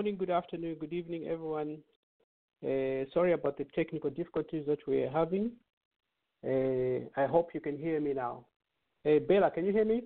[0.00, 1.76] morning, good afternoon, good evening, everyone.
[2.64, 5.50] Uh, sorry about the technical difficulties that we are having.
[6.42, 8.46] Uh, I hope you can hear me now.
[9.04, 10.04] Uh, Bella, can you hear me?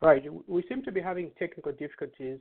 [0.00, 0.22] Right.
[0.46, 2.38] We seem to be having technical difficulties.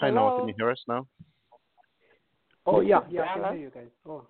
[0.00, 0.32] Hi, Noah.
[0.38, 1.06] Can you hear us now?
[2.64, 3.88] Oh yeah, yeah, I can hear you guys.
[4.06, 4.26] Oh,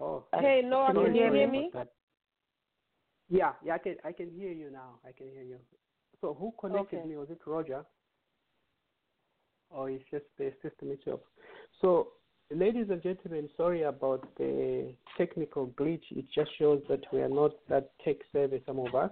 [0.00, 0.24] oh.
[0.32, 1.70] Hey, Noah, can you hear me?
[3.28, 5.00] Yeah, yeah, I can I can hear you now.
[5.04, 5.58] I can hear you.
[6.20, 7.08] So who connected Okay.
[7.08, 7.16] me?
[7.16, 7.84] Was it Roger?
[9.68, 11.20] Or it's just the system itself?
[11.80, 12.12] So,
[12.54, 16.02] ladies and gentlemen, sorry about the technical glitch.
[16.10, 19.10] It just shows that we are not that tech savvy, some of us,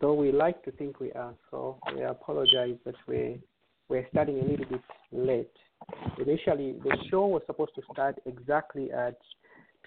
[0.00, 1.34] though we like to think we are.
[1.50, 3.40] So we apologize that we
[3.88, 4.80] we're starting a little bit
[5.12, 5.52] late.
[6.18, 9.16] Initially, the show was supposed to start exactly at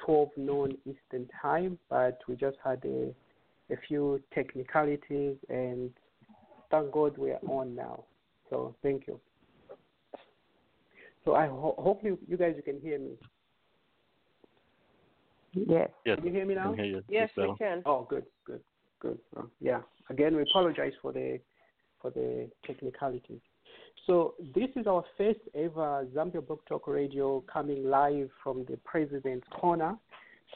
[0.05, 3.13] 12 noon Eastern time, but we just had a,
[3.73, 5.89] a few technicalities, and
[6.71, 8.05] thank God we are on now.
[8.49, 9.19] So thank you.
[11.25, 13.11] So I ho- hopefully you guys you can hear me.
[15.53, 15.89] Yes.
[16.05, 16.73] Yes, Can you hear me now?
[16.73, 17.03] hear you.
[17.09, 17.81] Yes, Miss we can.
[17.85, 18.61] Oh, good, good,
[18.99, 19.17] good.
[19.59, 19.81] Yeah.
[20.09, 21.39] Again, we apologize for the
[22.01, 23.39] for the technicalities.
[24.07, 29.45] So this is our first ever Zambia Blog Talk Radio coming live from the President's
[29.51, 29.95] Corner.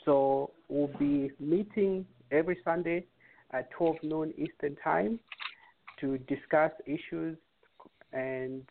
[0.05, 3.05] So we'll be meeting every Sunday
[3.51, 5.20] at 12 noon Eastern Time
[6.00, 7.38] to discuss issues
[8.12, 8.63] and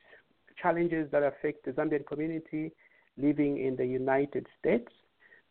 [0.62, 2.72] challenges that affect the Zambian community
[3.18, 4.88] living in the United States.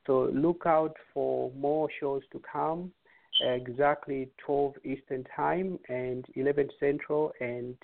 [0.08, 2.92] So look out for more shows to come
[3.42, 7.76] exactly 12 Eastern Time and 11 Central and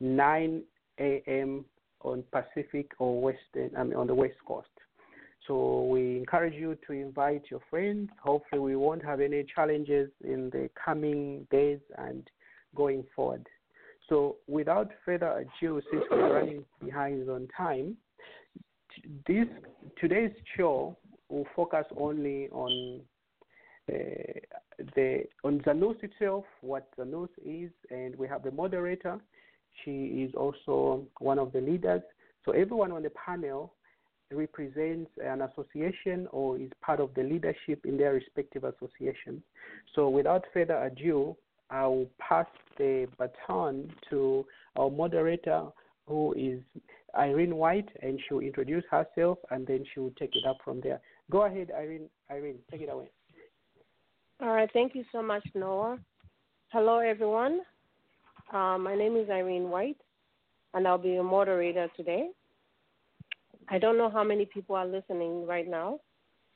[0.00, 0.62] 9
[0.98, 1.64] a.m.
[2.02, 4.68] on Pacific or Western, I mean, on the West Coast.
[5.46, 8.10] So we encourage you to invite your friends.
[8.22, 12.28] Hopefully, we won't have any challenges in the coming days and
[12.76, 13.46] going forward.
[14.12, 17.96] So, without further ado, since we're running behind on time,
[19.26, 19.46] this
[19.98, 20.98] today's show
[21.30, 23.00] will focus only on
[23.90, 23.94] uh,
[24.94, 29.18] the on Zanus itself, what Zanus is, and we have the moderator.
[29.82, 32.02] She is also one of the leaders.
[32.44, 33.72] So everyone on the panel
[34.30, 39.42] represents an association or is part of the leadership in their respective association.
[39.94, 41.34] So without further ado,
[41.72, 44.44] I will pass the baton to
[44.76, 45.64] our moderator,
[46.06, 46.60] who is
[47.16, 51.00] Irene White, and she'll introduce herself, and then she will take it up from there.
[51.30, 52.10] Go ahead, Irene.
[52.30, 53.08] Irene, take it away.
[54.42, 54.68] All right.
[54.74, 55.98] Thank you so much, Noah.
[56.72, 57.60] Hello, everyone.
[58.52, 60.00] Uh, my name is Irene White,
[60.74, 62.28] and I'll be your moderator today.
[63.68, 66.00] I don't know how many people are listening right now,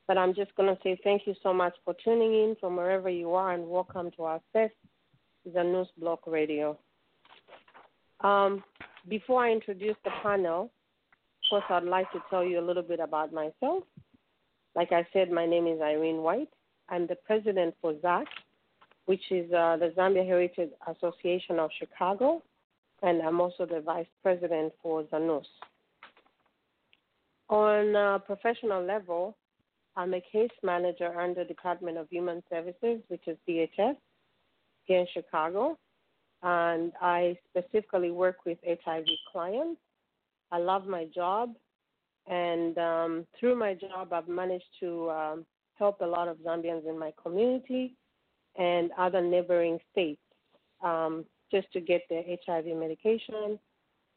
[0.06, 3.08] but I'm just going to say thank you so much for tuning in from wherever
[3.08, 4.40] you are, and welcome to our
[5.46, 6.78] first Zanus Blog Radio.
[8.20, 8.62] Um,
[9.08, 13.00] before I introduce the panel, of course, I'd like to tell you a little bit
[13.00, 13.84] about myself.
[14.74, 16.48] Like I said, my name is Irene White.
[16.88, 18.24] I'm the president for ZAC,
[19.06, 22.42] which is uh, the Zambia Heritage Association of Chicago,
[23.02, 25.44] and I'm also the vice president for Zanus.
[27.48, 29.36] On a professional level,
[29.96, 33.96] I'm a case manager under Department of Human Services, which is DHS,
[34.86, 35.78] here in Chicago,
[36.42, 39.80] and I specifically work with HIV clients.
[40.50, 41.54] I love my job,
[42.26, 45.46] and um, through my job, I've managed to um,
[45.78, 47.94] help a lot of Zambians in my community
[48.56, 50.20] and other neighboring states
[50.82, 53.58] um, just to get their HIV medication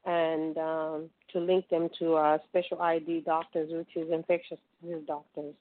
[0.05, 5.53] and um, to link them to uh, special ID doctors, which is infectious disease doctors.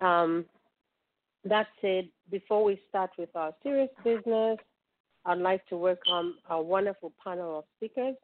[0.00, 0.44] Um,
[1.44, 4.58] that said, before we start with our serious business,
[5.24, 8.14] I'd like to welcome our wonderful panel of speakers.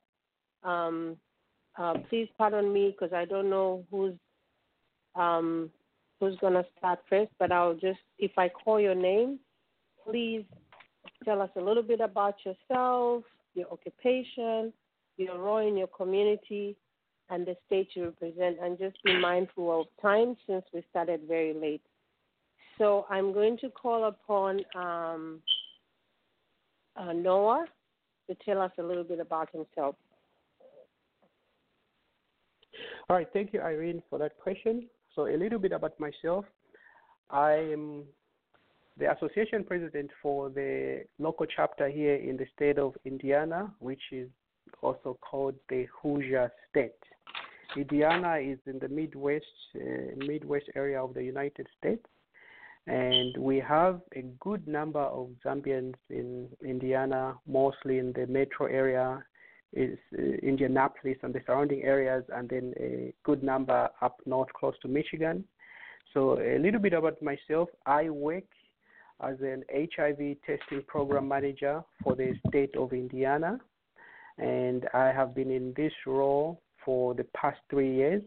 [0.62, 1.16] Um,
[1.76, 4.14] uh, please pardon me because I don't know who's
[5.16, 5.70] um,
[6.20, 9.38] who's going to start first, but I'll just, if I call your name,
[10.04, 10.44] please
[11.24, 14.72] tell us a little bit about yourself, your occupation,
[15.16, 16.76] your role in your community,
[17.30, 21.54] and the state you represent, and just be mindful of time since we started very
[21.54, 21.82] late.
[22.78, 25.40] So I'm going to call upon um,
[26.96, 27.66] uh, Noah
[28.28, 29.94] to tell us a little bit about himself.
[33.08, 34.88] All right, thank you, Irene, for that question.
[35.14, 36.44] So, a little bit about myself.
[37.30, 38.04] I am
[38.96, 44.28] the association president for the local chapter here in the state of Indiana, which is
[44.82, 46.92] also called the Hoosier State.
[47.76, 49.44] Indiana is in the Midwest,
[49.76, 52.04] uh, Midwest area of the United States,
[52.86, 59.24] and we have a good number of Zambians in Indiana, mostly in the metro area,
[59.72, 64.74] is uh, Indianapolis and the surrounding areas, and then a good number up north, close
[64.82, 65.44] to Michigan.
[66.12, 67.68] So a little bit about myself.
[67.86, 68.44] I work
[69.22, 73.58] as an HIV testing program manager for the state of Indiana,
[74.38, 78.22] and I have been in this role for the past three years.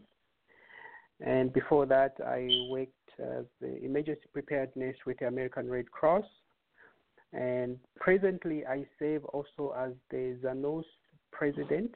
[1.24, 6.24] And before that, I worked as the emergency preparedness with the American Red Cross.
[7.32, 10.84] And presently, I serve also as the Zanus
[11.30, 11.94] president.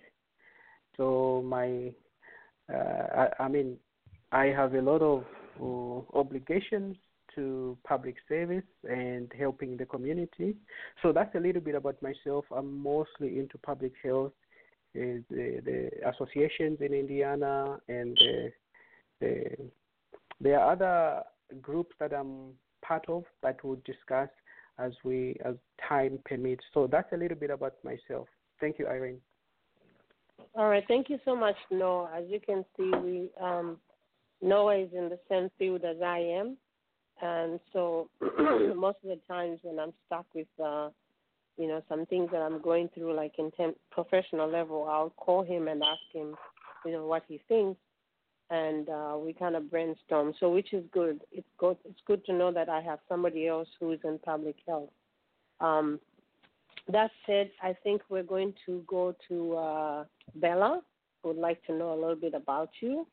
[0.96, 1.92] So my,
[2.72, 3.78] uh, I, I mean,
[4.30, 5.24] I have a lot of
[5.60, 6.96] uh, obligations
[7.34, 10.56] to public service and helping the community.
[11.02, 12.44] So that's a little bit about myself.
[12.54, 14.32] I'm mostly into public health,
[14.96, 18.52] uh, the, the associations in Indiana, and the,
[19.20, 19.56] the,
[20.42, 21.22] there are other
[21.60, 22.52] groups that I'm
[22.84, 24.28] part of that we'll discuss
[24.78, 25.54] as we as
[25.88, 26.64] time permits.
[26.74, 28.28] So that's a little bit about myself.
[28.60, 29.20] Thank you, Irene.
[30.54, 32.10] All right, thank you so much, Noah.
[32.16, 33.78] As you can see, we um,
[34.42, 36.56] Noah is in the same field as I am,
[37.22, 38.08] and so
[38.76, 40.88] most of the times when I'm stuck with, uh,
[41.56, 45.44] you know, some things that I'm going through, like in temp- professional level, I'll call
[45.44, 46.34] him and ask him,
[46.84, 47.80] you know, what he thinks,
[48.52, 50.34] and uh, we kind of brainstorm.
[50.38, 51.22] So, which is good.
[51.32, 51.78] It's good.
[51.86, 54.90] It's good to know that I have somebody else who is in public health.
[55.60, 55.98] Um,
[56.88, 60.04] that said, I think we're going to go to uh,
[60.34, 60.82] Bella.
[61.24, 63.06] Would like to know a little bit about you.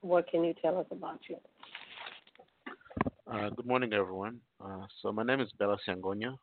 [0.00, 1.36] What can you tell us about you?
[3.30, 4.40] Uh, good morning, everyone.
[4.64, 6.34] Uh, so my name is Bella Siangonia,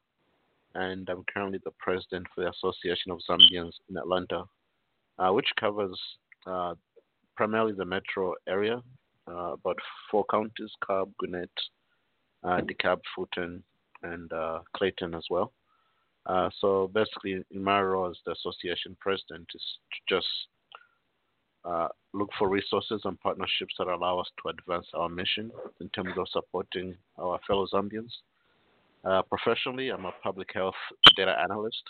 [0.75, 4.43] and I'm currently the president for the Association of Zambians in Atlanta,
[5.17, 5.99] uh, which covers
[6.45, 6.75] uh,
[7.35, 8.81] primarily the metro area,
[9.27, 9.77] uh, about
[10.09, 11.49] four counties: Cobb, Gwinnett,
[12.43, 13.63] uh, DeKalb, Fulton,
[14.03, 14.31] and
[14.75, 15.51] Clayton as well.
[16.59, 20.27] so basically, in my role as the association president is to just
[21.65, 25.51] uh, look for resources and partnerships that allow us to advance our mission
[25.81, 28.11] in terms of supporting our fellow Zambians.
[29.03, 30.75] Uh, professionally, I'm a public health
[31.15, 31.81] data analyst.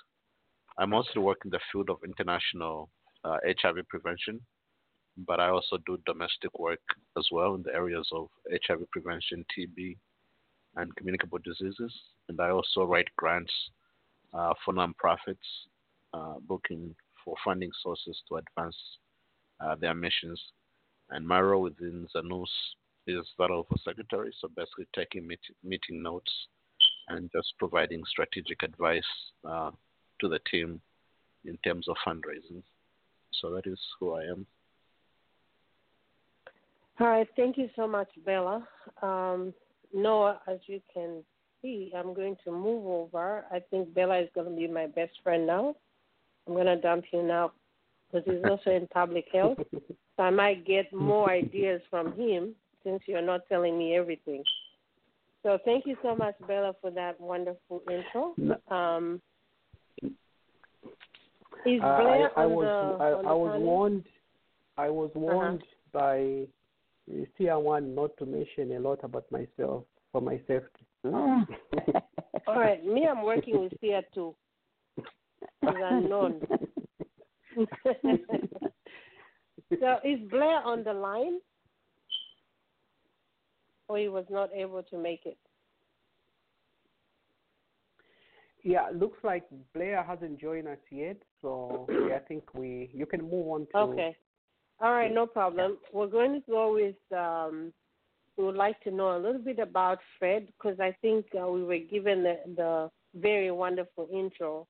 [0.77, 2.89] I mostly work in the field of international
[3.25, 4.39] uh, HIV prevention,
[5.17, 6.81] but I also do domestic work
[7.17, 8.27] as well in the areas of
[8.67, 9.97] HIV prevention, TB,
[10.75, 11.93] and communicable diseases.
[12.27, 13.53] And I also write grants
[14.33, 15.37] uh, for nonprofits,
[16.13, 18.75] uh, looking for funding sources to advance
[19.59, 20.41] uh, their missions.
[21.11, 22.49] And my role within Zanus
[23.07, 26.31] is that of a secretary, so basically taking meet, meeting notes
[27.07, 29.03] and just providing strategic advice
[29.47, 29.71] uh,
[30.19, 30.81] to the team
[31.45, 32.63] in terms of fundraising.
[33.41, 34.47] So that is who I am.
[36.99, 38.65] All right, thank you so much, Bella.
[39.01, 39.53] Um,
[39.93, 41.23] Noah, as you can
[41.61, 43.45] see, I'm going to move over.
[43.51, 45.75] I think Bella is going to be my best friend now.
[46.47, 47.51] I'm going to dump you now
[48.11, 49.57] because he's also in public health.
[50.17, 54.43] So I might get more ideas from him since you're not telling me everything.
[55.43, 58.35] So thank you so much, Bella, for that wonderful intro.
[58.73, 59.21] Um,
[61.65, 63.65] is Blair I, I on was the, I, on the I was panel?
[63.65, 64.03] warned
[64.77, 65.19] I was Uh-huh.
[65.19, 65.63] warned
[67.07, 70.85] by uh, CR1 not to mention a lot about myself for my safety.
[71.05, 74.35] All right, me, I'm working with Sia too.
[74.97, 75.05] It's
[75.63, 76.41] unknown.
[79.79, 81.39] so is Blair on the line?
[83.87, 85.37] Or he was not able to make it?
[88.65, 89.43] yeah, looks like
[89.75, 93.77] Blair hasn't joined us yet, so yeah, I think we you can move on to
[93.77, 94.17] Okay.
[94.81, 95.77] All right, no problem.
[95.93, 97.71] We're going to go with, um,
[98.37, 101.63] we would like to know a little bit about Fred because I think uh, we
[101.63, 104.67] were given the, the very wonderful intro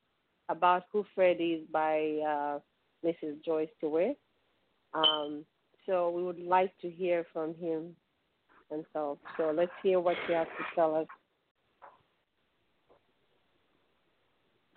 [0.49, 2.59] about who Fred is by uh,
[3.03, 3.43] Mrs.
[3.43, 4.15] Joyce Stewart.
[4.93, 5.43] Um,
[5.87, 7.95] so we would like to hear from him
[8.69, 9.19] himself.
[9.37, 9.49] so.
[9.49, 11.07] So let's hear what he has to tell us.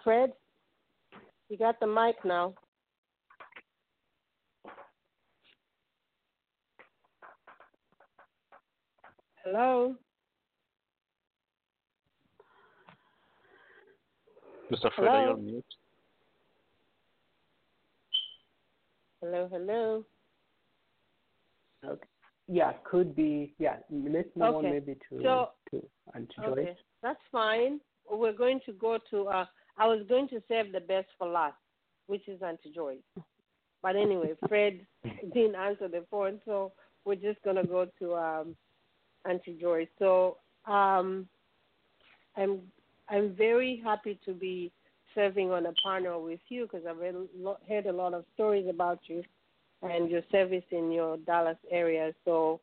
[0.02, 0.32] Fred,
[1.48, 2.54] you got the mic now.
[9.50, 9.94] Hello.
[14.70, 14.92] Mr.
[14.94, 15.32] Fred, are you Hello?
[15.32, 15.64] on mute?
[19.22, 20.04] Hello, hello.
[21.86, 22.06] Okay.
[22.46, 23.76] yeah, could be yeah.
[23.90, 24.70] Let's move on Okay.
[24.72, 26.76] maybe to So- to Auntie Okay, Joyce.
[27.02, 27.80] that's fine.
[28.10, 29.28] We're going to go to.
[29.28, 29.46] Uh,
[29.78, 31.56] I was going to save the best for last,
[32.06, 33.00] which is Auntie Joyce.
[33.82, 34.86] But anyway, Fred
[35.32, 36.72] didn't answer the phone, so
[37.06, 38.56] we're just gonna go to um,
[39.28, 39.88] Auntie Joyce.
[39.98, 41.28] So um,
[42.36, 42.60] I'm
[43.08, 44.70] I'm very happy to be
[45.14, 46.98] serving on a panel with you because I've
[47.68, 49.22] heard a lot of stories about you
[49.82, 52.12] and your service in your Dallas area.
[52.24, 52.60] So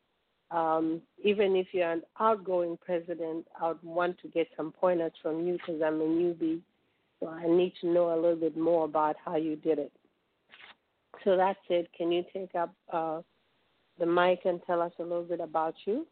[0.52, 5.46] um, even if you're an outgoing president, I would want to get some pointers from
[5.46, 6.62] you because I'm a newbie.
[7.20, 9.92] So I need to know a little bit more about how you did it.
[11.24, 11.90] So that's it.
[11.98, 13.22] Can you take up uh,
[14.00, 16.06] the mic and tell us a little bit about you?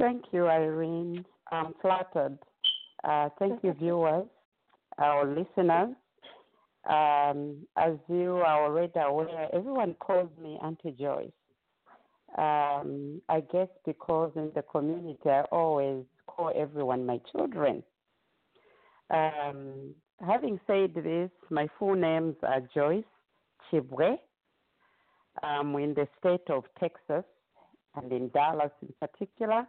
[0.00, 1.26] Thank you, Irene.
[1.52, 2.38] I'm flattered.
[3.04, 4.24] Uh, thank you, viewers,
[4.96, 5.94] our listeners.
[6.88, 11.30] Um, as you are already aware, everyone calls me Auntie Joyce.
[12.38, 17.82] Um, I guess because in the community, I always call everyone my children.
[19.10, 19.94] Um,
[20.26, 23.04] having said this, my full names are Joyce
[23.70, 24.16] Chibwe.
[25.42, 27.24] I'm in the state of Texas
[27.96, 29.66] and in Dallas in particular,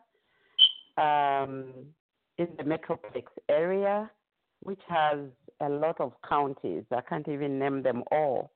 [0.97, 1.73] um,
[2.37, 4.09] in the Metroplex area,
[4.61, 5.19] which has
[5.61, 6.83] a lot of counties.
[6.91, 8.51] I can't even name them all.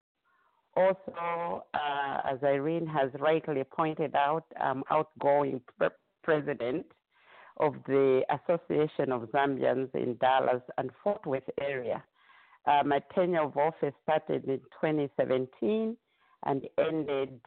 [0.76, 5.89] Also, uh, as Irene has rightly pointed out, I'm outgoing pre-
[6.24, 6.86] president
[7.58, 12.04] of the Association of Zambians in Dallas and Fort Worth area.
[12.65, 15.95] Uh, my tenure of office started in 2017
[16.45, 17.39] and ended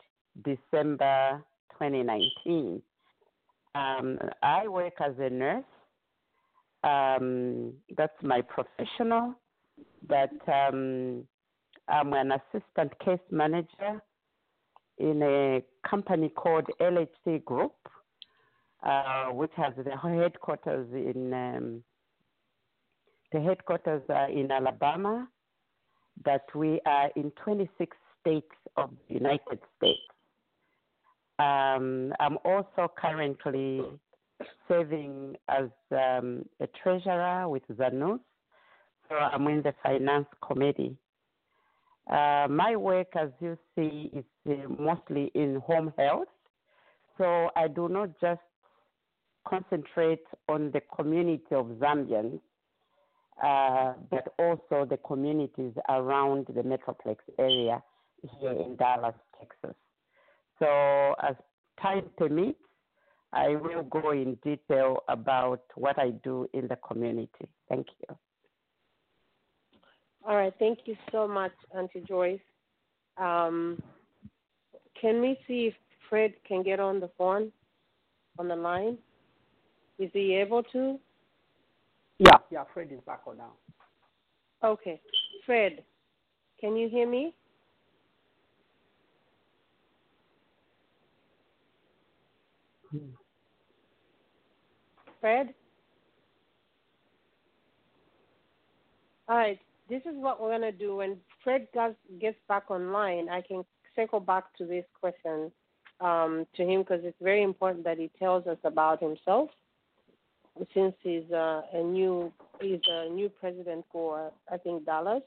[0.43, 2.81] December 2019.
[3.75, 5.65] Um, I work as a nurse.
[6.85, 9.35] Um, that's my professional,
[10.07, 11.25] but um,
[11.89, 14.01] I'm an assistant case manager
[14.99, 17.75] in a company called LHC Group,
[18.85, 21.83] uh, which has the headquarters in um,
[23.33, 25.29] the headquarters are in Alabama,
[26.25, 30.01] but we are in 26 states of the United States.
[31.39, 33.83] Um, I'm also currently
[34.67, 38.19] serving as um, a treasurer with Zanus,
[39.09, 40.97] so I'm in the finance committee.
[42.11, 46.29] Uh, my work, as you see, is uh, mostly in home health,
[47.19, 48.41] so I do not just
[49.47, 52.41] concentrate on the community of Zambians,
[53.43, 57.83] uh, but also the communities around the Metroplex area
[58.41, 59.77] here in Dallas, Texas.
[60.59, 61.37] So, as
[61.81, 62.59] time permits,
[63.33, 67.49] I will go in detail about what I do in the community.
[67.69, 68.17] Thank you.
[70.27, 70.53] All right.
[70.59, 72.41] Thank you so much, Auntie Joyce.
[73.19, 73.81] Um,
[75.01, 75.75] can we see if
[76.09, 77.53] Fred can get on the phone,
[78.39, 78.99] on the line?
[79.99, 80.99] Is he able to?
[82.19, 83.53] Yeah, yeah, Fred is back on now.
[84.65, 85.01] Okay.
[85.47, 85.85] Fred,
[86.61, 87.35] can you hear me?
[95.21, 95.55] Fred?
[99.29, 99.59] All right.
[99.89, 100.97] This is what we're going to do.
[100.97, 103.65] When Fred gets, gets back online, I can
[103.97, 105.51] circle back to this question
[106.01, 109.51] um, to him because it's very important that he tells us about himself
[110.75, 115.23] since he's uh, a new he's a new president for I think Dallas,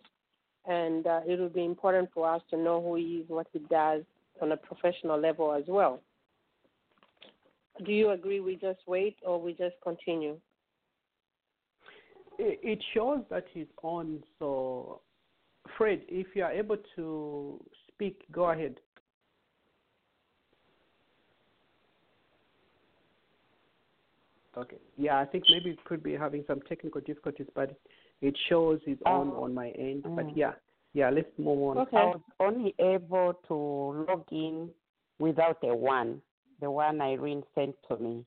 [0.66, 3.60] and uh, it will be important for us to know who he is, what he
[3.60, 4.04] does
[4.42, 6.02] on a professional level as well.
[7.86, 8.40] Do you agree?
[8.40, 10.38] We just wait, or we just continue?
[12.38, 14.24] It, it shows that he's on.
[14.40, 15.02] So,
[15.78, 18.76] Fred, if you are able to speak, go ahead.
[24.58, 24.78] Okay.
[24.98, 27.80] Yeah, I think maybe it could be having some technical difficulties, but
[28.22, 29.44] it shows he's on Oh.
[29.44, 30.04] on my end.
[30.04, 30.16] Mm.
[30.16, 30.54] But yeah,
[30.94, 31.78] yeah, let's move on.
[31.80, 31.98] Okay.
[31.98, 34.70] I was only able to log in
[35.20, 36.22] without a one,
[36.62, 38.26] the one Irene sent to me.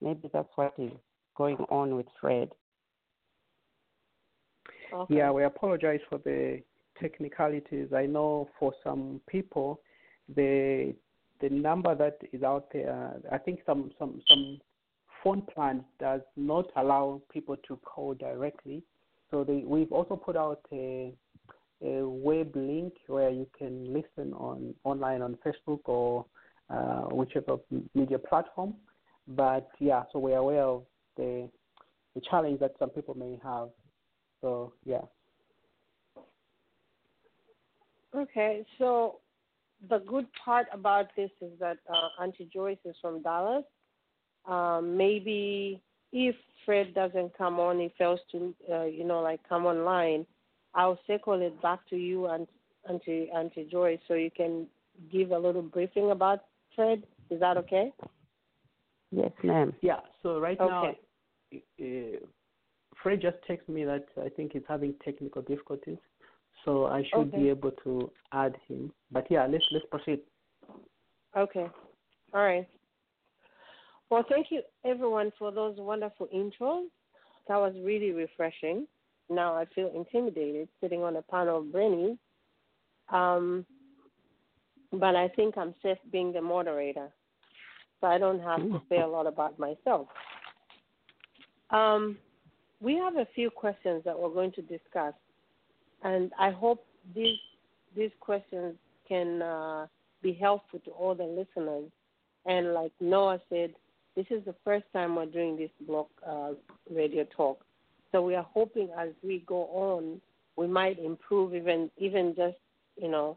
[0.00, 0.92] Maybe that's what is
[1.36, 2.50] going on with Fred.
[4.92, 5.16] Okay.
[5.16, 6.62] Yeah, we apologize for the
[7.00, 7.88] technicalities.
[7.94, 9.80] I know for some people,
[10.34, 10.94] the
[11.40, 14.60] the number that is out there, I think some some some
[15.22, 18.82] phone plans does not allow people to call directly.
[19.30, 21.12] So they, we've also put out a
[21.82, 26.24] a web link where you can listen on online on Facebook or
[26.70, 27.58] uh, whichever
[27.94, 28.74] media platform.
[29.26, 30.84] But yeah, so we're aware of
[31.16, 31.48] the
[32.14, 33.68] the challenge that some people may have.
[34.40, 35.02] So yeah.
[38.14, 39.16] Okay, so
[39.88, 43.64] the good part about this is that uh, Auntie Joyce is from Dallas.
[44.46, 45.80] Um, maybe
[46.12, 50.26] if Fred doesn't come on, he fails to, uh, you know, like come online,
[50.74, 52.46] I'll circle it back to you and
[52.88, 54.66] Auntie Auntie Joyce, so you can
[55.12, 56.44] give a little briefing about
[56.78, 57.02] Fred.
[57.28, 57.92] Is that okay?
[59.10, 59.74] Yes, ma'am.
[59.82, 59.98] Yeah.
[60.22, 60.96] So right Okay.
[61.50, 62.18] now, uh,
[63.02, 65.98] Fred just texted me that I think he's having technical difficulties,
[66.64, 67.42] so I should Okay.
[67.42, 68.92] be able to add him.
[69.10, 70.20] But yeah, let's let's proceed.
[71.36, 71.68] Okay.
[72.32, 72.68] All right.
[74.08, 76.86] Well, thank you everyone for those wonderful intros.
[77.48, 78.86] That was really refreshing.
[79.28, 82.18] Now I feel intimidated sitting on a panel of brainies.
[83.10, 83.66] Um,
[84.92, 87.08] but I think I'm safe being the moderator,
[88.00, 90.08] so I don't have to say a lot about myself.
[91.70, 92.16] Um,
[92.80, 95.14] we have a few questions that we're going to discuss,
[96.02, 97.38] and I hope these
[97.96, 98.74] these questions
[99.08, 99.86] can uh,
[100.22, 101.90] be helpful to all the listeners.
[102.46, 103.74] And like Noah said,
[104.14, 106.52] this is the first time we're doing this blog uh,
[106.90, 107.64] radio talk,
[108.12, 110.20] so we are hoping as we go on,
[110.56, 112.56] we might improve even even just
[112.96, 113.36] you know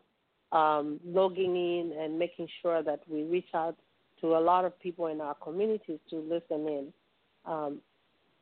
[0.51, 3.77] um, logging in and making sure that we reach out
[4.19, 6.93] to a lot of people in our communities to listen in.
[7.45, 7.79] Um,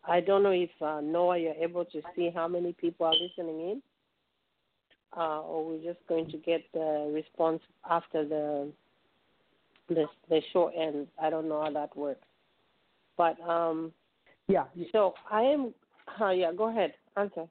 [0.07, 3.61] I don't know if uh, Noah, you're able to see how many people are listening
[3.61, 3.81] in,
[5.15, 8.71] uh, or we're just going to get the response after the
[9.87, 11.09] the the show ends.
[11.21, 12.25] I don't know how that works,
[13.17, 13.91] but um,
[14.49, 15.73] Yeah, so I am.
[16.19, 17.45] Uh, yeah, go ahead, answer.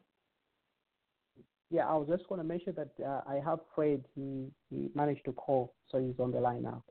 [1.70, 1.86] Yeah.
[1.86, 4.04] I was just going to mention that uh, I have Fred.
[4.14, 6.82] He he managed to call, so he's on the line now.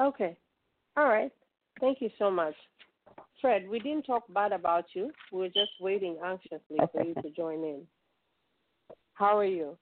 [0.00, 0.36] Okay,
[0.96, 1.32] all right.
[1.80, 2.54] Thank you so much,
[3.40, 3.68] Fred.
[3.68, 5.10] We didn't talk bad about you.
[5.32, 7.82] We were just waiting anxiously for you to join in.
[9.14, 9.76] How are you?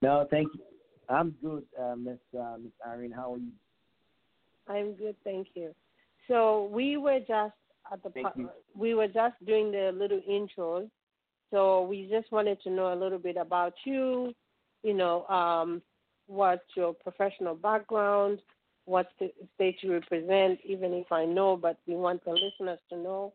[0.00, 0.60] No, thank you.
[1.08, 3.12] I'm good, uh, Miss uh, Miss Irene.
[3.12, 3.52] How are you?
[4.68, 5.74] I'm good, thank you.
[6.28, 7.54] So we were just
[7.92, 10.88] at the Thank pa- we were just doing the little intros.
[11.52, 14.32] So we just wanted to know a little bit about you,
[14.82, 15.82] you know, um,
[16.26, 18.40] what's your professional background,
[18.86, 19.08] what
[19.54, 23.34] state you represent, even if I know, but we want the listeners to know,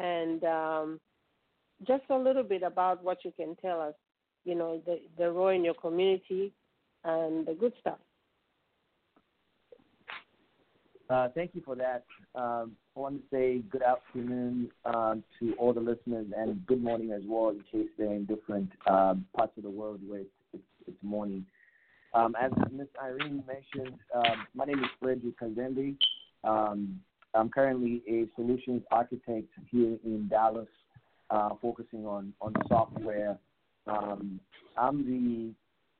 [0.00, 1.00] and um,
[1.86, 3.94] just a little bit about what you can tell us,
[4.44, 6.52] you know, the, the role in your community
[7.04, 7.98] and the good stuff.
[11.12, 12.04] Uh, thank you for that.
[12.34, 17.12] Um, I want to say good afternoon um, to all the listeners and good morning
[17.12, 20.62] as well, in case they're in different um, parts of the world where it's, it's,
[20.86, 21.44] it's morning.
[22.14, 25.96] Um, as Miss Irene mentioned, um, my name is Frederick Kazendi.
[26.44, 26.98] Um,
[27.34, 30.68] I'm currently a solutions architect here in Dallas,
[31.28, 33.36] uh, focusing on, on software.
[33.86, 34.40] I'm
[34.78, 35.52] the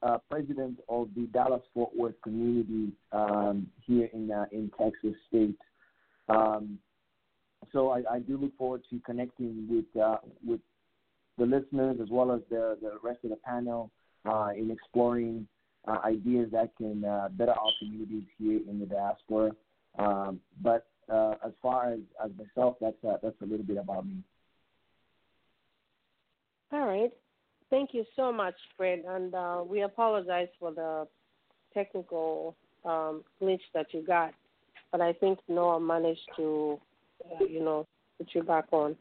[0.03, 5.59] uh, president of the Dallas Fort Worth community um, here in uh, in Texas State.
[6.29, 6.79] Um,
[7.73, 10.61] so I, I do look forward to connecting with uh, with
[11.38, 13.91] the listeners as well as the the rest of the panel
[14.25, 15.47] uh, in exploring
[15.87, 19.51] uh, ideas that can uh, better our communities here in the diaspora.
[19.99, 20.87] Um, but
[21.45, 24.17] as far as, as myself, that's that's a little bit about me.
[26.73, 27.12] All right.
[27.72, 29.02] Thank you so much, Fred.
[29.08, 31.08] And uh, we apologize for the
[31.72, 32.54] technical
[32.85, 34.35] um, glitch that you got,
[34.90, 36.78] but I think Noah managed to,
[37.24, 37.87] uh, you know,
[38.18, 38.94] put you back on.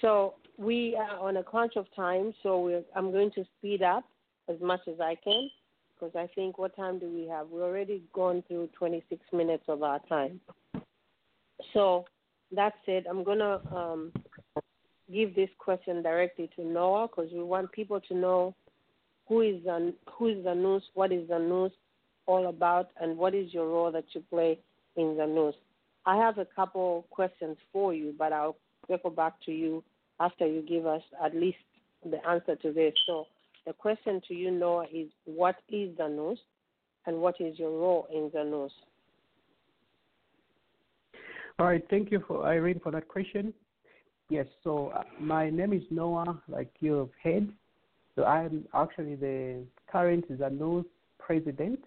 [0.00, 4.02] So we are on a crunch of time, so I'm going to speed up
[4.48, 5.48] as much as I can
[5.94, 7.50] because I think what time do we have?
[7.50, 10.40] We're already gone through 26 minutes of our time.
[11.72, 12.04] So
[12.50, 14.12] that said, I'm going to um,
[15.12, 18.54] give this question directly to Noah because we want people to know
[19.28, 21.70] who is the, who is Zanus, what is Zanus
[22.26, 24.58] all about, and what is your role that you play
[24.96, 25.54] in Zanus.
[26.06, 28.56] I have a couple questions for you, but I'll
[28.88, 29.82] circle back to you
[30.18, 31.58] after you give us at least
[32.04, 32.92] the answer to this.
[33.06, 33.26] So
[33.66, 36.38] the question to you, Noah, is what is Zanus,
[37.06, 38.70] and what is your role in Zanus?
[41.58, 43.52] All right, thank you for Irene for that question.
[44.30, 47.52] Yes, so uh, my name is Noah, like you have heard.
[48.14, 50.84] So I am actually the current Zanus
[51.18, 51.80] president,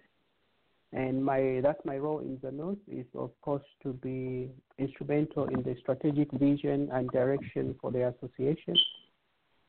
[0.92, 5.74] and my that's my role in Zanus is of course to be instrumental in the
[5.80, 8.76] strategic vision and direction for the association.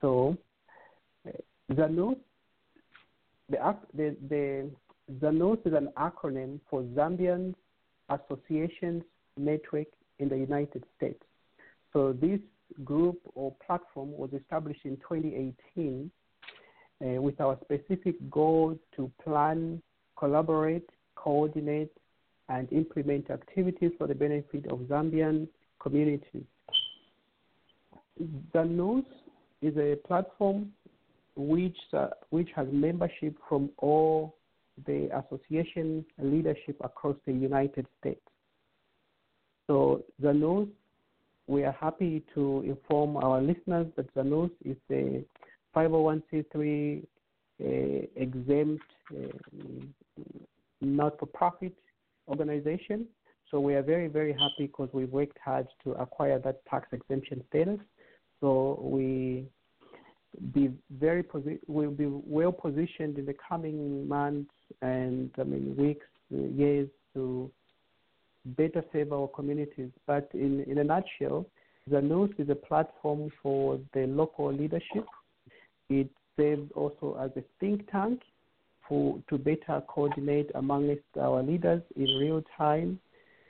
[0.01, 0.37] So
[1.25, 1.31] uh,
[1.71, 2.17] Zanus,
[3.49, 4.69] the the the
[5.21, 7.55] Zanus is an acronym for Zambian
[8.09, 9.03] Associations
[9.37, 9.87] Network
[10.19, 11.23] in the United States.
[11.93, 12.41] So this
[12.83, 16.11] group or platform was established in 2018
[17.01, 19.81] uh, with our specific goal to plan,
[20.17, 21.91] collaborate, coordinate,
[22.49, 25.47] and implement activities for the benefit of Zambian
[25.79, 26.45] communities.
[28.53, 29.05] Zanus
[29.61, 30.71] is a platform
[31.35, 34.37] which uh, which has membership from all
[34.85, 38.21] the association leadership across the United States.
[39.67, 40.69] So Zanus
[41.47, 45.23] we are happy to inform our listeners that Zanus is a
[45.75, 47.65] 501c3 uh,
[48.15, 48.83] exempt
[49.15, 49.27] uh,
[50.81, 51.73] not-for-profit
[52.27, 53.05] organization.
[53.51, 57.43] So we are very, very happy because we worked hard to acquire that tax exemption
[57.49, 57.79] status.
[58.41, 59.45] So we
[60.53, 66.05] be very posi- will be well positioned in the coming months and I mean weeks,
[66.29, 67.49] years to
[68.45, 69.89] better serve our communities.
[70.05, 71.45] But in, in a nutshell,
[71.89, 75.05] Zanus is a platform for the local leadership.
[75.89, 78.21] It serves also as a think tank
[78.87, 82.99] for to better coordinate amongst our leaders in real time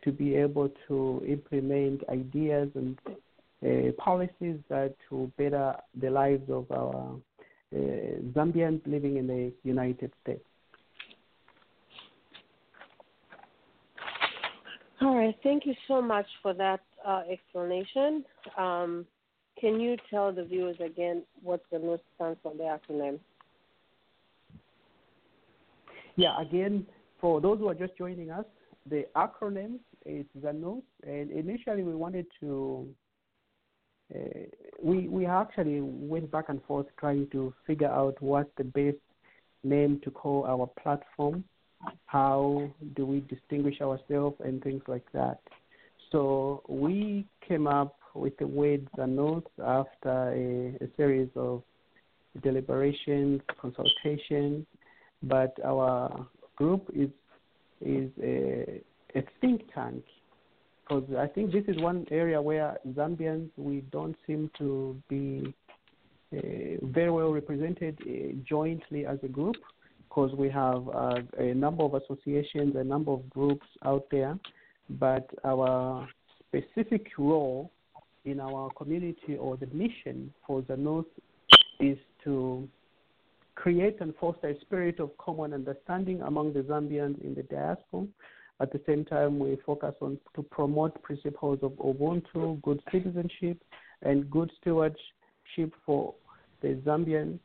[0.04, 2.98] to be able to implement ideas and
[3.66, 7.16] uh, policies that will better the lives of our
[7.76, 7.78] uh,
[8.34, 10.46] Zambians living in the United States.
[15.06, 18.26] All right, thank you so much for that uh, explanation.
[18.58, 19.06] Um,
[19.62, 23.20] can you tell the viewers again what the NOS stands for, the acronym?
[26.16, 26.88] Yeah, again,
[27.22, 28.46] for those who are just joining us,
[28.90, 29.76] the acronym
[30.08, 32.88] is the ZANUS, and initially we wanted to,
[34.16, 34.20] uh,
[34.82, 38.98] we, we actually went back and forth trying to figure out what the best
[39.64, 41.44] name to call our platform,
[42.06, 45.40] how do we distinguish ourselves, and things like that.
[46.12, 51.64] So we came up with the words and notes after a, a series of
[52.42, 54.66] deliberations, consultations,
[55.24, 57.10] but our group is
[57.82, 58.82] is a,
[59.16, 60.04] a think tank
[60.88, 65.54] because I think this is one area where Zambians we don't seem to be
[66.34, 66.40] uh,
[66.84, 69.56] very well represented uh, jointly as a group
[70.16, 74.38] because we have uh, a number of associations, a number of groups out there,
[74.92, 76.08] but our
[76.40, 77.70] specific role
[78.24, 81.06] in our community or the mission for Zanus
[81.82, 82.68] is to
[83.56, 88.08] create and foster a spirit of common understanding among the Zambians in the diaspora.
[88.62, 93.58] At the same time, we focus on to promote principles of Ubuntu, good citizenship,
[94.02, 96.16] and good stewardship for
[96.62, 97.40] the Zambian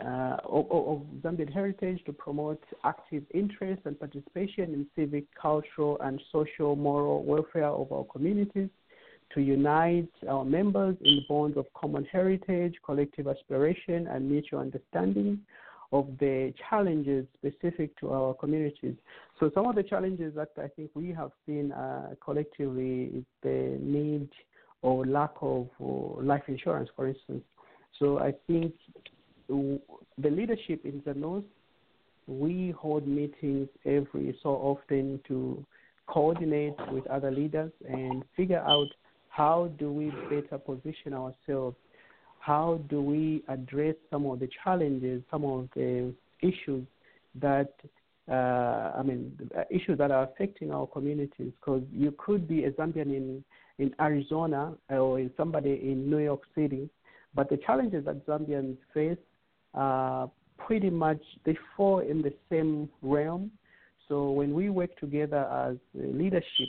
[0.00, 6.20] uh, of, of Zambian heritage to promote active interest and participation in civic, cultural, and
[6.32, 8.68] social moral welfare of our communities
[9.34, 15.40] to unite our members in the bonds of common heritage, collective aspiration, and mutual understanding
[15.92, 18.94] of the challenges specific to our communities.
[19.38, 23.78] So, some of the challenges that I think we have seen uh, collectively is the
[23.80, 24.28] need
[24.82, 27.44] or lack of uh, life insurance, for instance.
[27.98, 28.74] So, I think
[29.48, 31.44] the leadership in Zanus,
[32.26, 35.64] we hold meetings every so often to
[36.06, 38.88] coordinate with other leaders and figure out
[39.28, 41.76] how do we better position ourselves?
[42.38, 46.86] How do we address some of the challenges, some of the issues
[47.40, 47.74] that
[48.30, 49.36] uh, I mean,
[49.70, 51.52] issues that are affecting our communities?
[51.60, 53.44] Because you could be a Zambian in
[53.78, 56.88] in Arizona or in somebody in New York City,
[57.34, 59.18] but the challenges that Zambians face
[59.74, 63.50] are pretty much they fall in the same realm.
[64.08, 66.68] So when we work together as leadership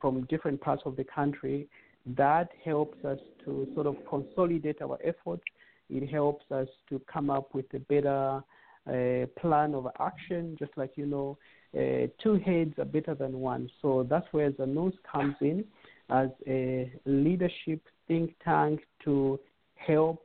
[0.00, 1.68] from different parts of the country,
[2.16, 5.42] that helps us to sort of consolidate our efforts.
[5.88, 8.42] It helps us to come up with a better
[8.86, 11.38] uh, plan of action, just like you know,
[11.76, 13.70] uh, two heads are better than one.
[13.82, 15.64] So that's where Zanus comes in
[16.08, 19.38] as a leadership think tank to
[19.74, 20.24] help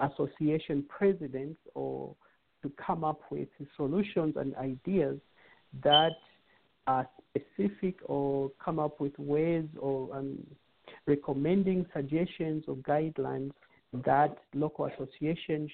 [0.00, 2.14] association presidents or
[2.62, 5.18] to come up with solutions and ideas
[5.82, 6.12] that
[6.86, 10.38] are specific or come up with ways or um,
[11.06, 13.52] recommending suggestions or guidelines
[14.04, 15.70] that local associations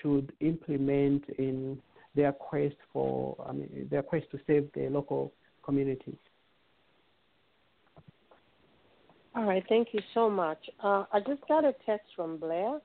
[0.00, 1.80] should implement in
[2.14, 5.32] their quest for I mean, their quest to save their local
[5.64, 6.16] communities.
[9.34, 10.58] All right, thank you so much.
[10.82, 12.80] Uh, I just got a text from Blair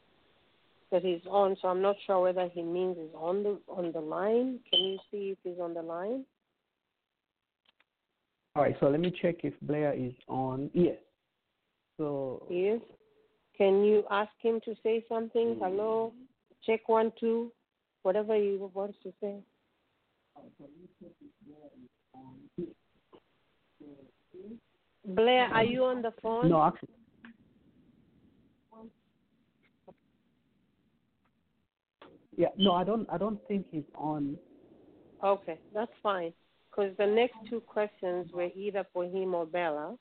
[0.94, 4.00] that he's on, so I'm not sure whether he means he's on the on the
[4.00, 4.60] line.
[4.72, 6.24] Can you see if he's on the line?
[8.56, 10.70] All right, so let me check if Blair is on.
[10.74, 10.98] Yes.
[11.98, 12.80] So yes.
[13.58, 15.56] Can you ask him to say something?
[15.56, 15.64] Hmm.
[15.64, 16.14] Hello,
[16.64, 17.52] check one two,
[18.04, 19.36] whatever he wants to say.
[25.06, 26.50] Blair, are you on the phone?
[26.50, 26.90] No, actually.
[32.38, 33.08] Yeah, no, I don't.
[33.12, 34.38] I don't think he's on.
[35.24, 36.34] Okay, that's fine.
[36.70, 39.96] Because the next two questions were either for him or Bella.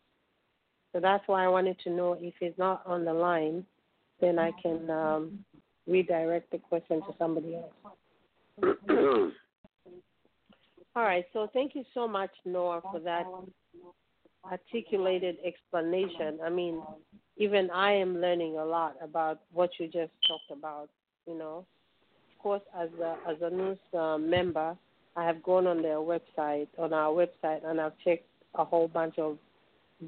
[0.92, 3.64] So that's why I wanted to know if he's not on the line,
[4.21, 5.45] then I can um,
[5.87, 7.73] redirect the question to somebody else.
[10.95, 11.25] All right.
[11.33, 13.25] So thank you so much, Noah, for that
[14.51, 16.38] articulated explanation.
[16.45, 16.83] I mean,
[17.37, 20.90] even I am learning a lot about what you just talked about.
[21.27, 21.64] You know, of
[22.42, 24.76] course, as a as a news uh, member,
[25.16, 29.18] I have gone on their website on our website and I've checked a whole bunch
[29.18, 29.38] of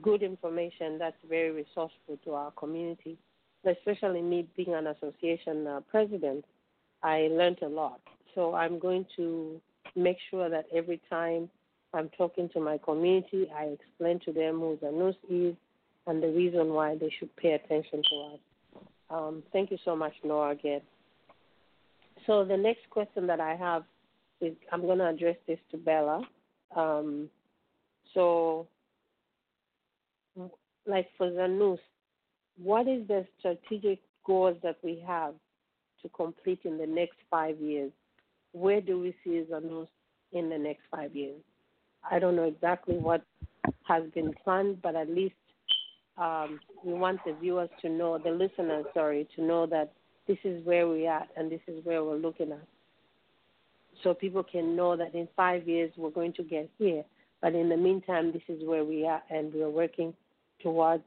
[0.02, 3.16] good information that's very resourceful to our community.
[3.64, 6.44] Especially me being an association uh, president,
[7.02, 8.00] I learned a lot.
[8.34, 9.60] So I'm going to
[9.96, 11.48] make sure that every time
[11.94, 15.54] I'm talking to my community, I explain to them who Zanus is
[16.06, 18.40] and the reason why they should pay attention to us.
[19.10, 20.82] Um, thank you so much, Noah, again.
[22.26, 23.84] So the next question that I have
[24.40, 26.22] is I'm going to address this to Bella.
[26.74, 27.28] Um,
[28.12, 28.66] so,
[30.86, 31.78] like for news,
[32.62, 35.34] what is the strategic goals that we have
[36.02, 37.90] to complete in the next five years?
[38.52, 39.88] Where do we see Zanus
[40.32, 41.40] in the next five years?
[42.08, 43.22] I don't know exactly what
[43.84, 45.34] has been planned, but at least
[46.18, 49.92] um, we want the viewers to know, the listeners, sorry, to know that
[50.26, 52.66] this is where we're and this is where we're looking at.
[54.02, 57.04] So people can know that in five years we're going to get here.
[57.40, 60.14] But in the meantime, this is where we are and we're working
[60.62, 61.04] towards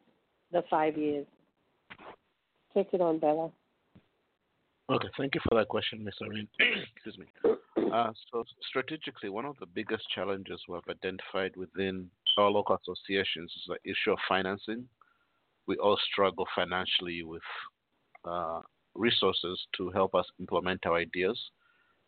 [0.52, 1.26] the five years.
[2.74, 3.50] Take it on, Bella.
[4.90, 6.14] Okay, thank you for that question, Ms.
[6.22, 6.48] Irene.
[6.96, 7.26] Excuse me.
[7.92, 13.64] Uh, so, strategically, one of the biggest challenges we've identified within our local associations is
[13.68, 14.88] the issue of financing.
[15.68, 17.42] We all struggle financially with
[18.24, 18.62] uh,
[18.98, 21.40] resources to help us implement our ideas.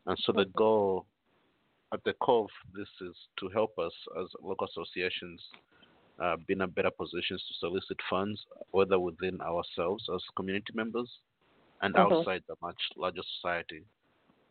[0.06, 1.06] And so, the goal
[1.94, 5.42] at the core of this is to help us as local associations
[6.20, 11.10] uh, be in a better positions to solicit funds, whether within ourselves as community members
[11.82, 12.02] and Mhm.
[12.12, 13.86] outside the much larger society.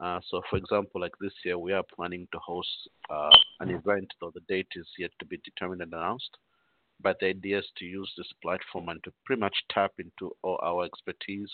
[0.00, 4.12] Uh, so, for example, like this year, we are planning to host uh, an event,
[4.20, 6.36] though the date is yet to be determined and announced.
[7.00, 10.58] But the idea is to use this platform and to pretty much tap into all
[10.62, 11.50] our expertise.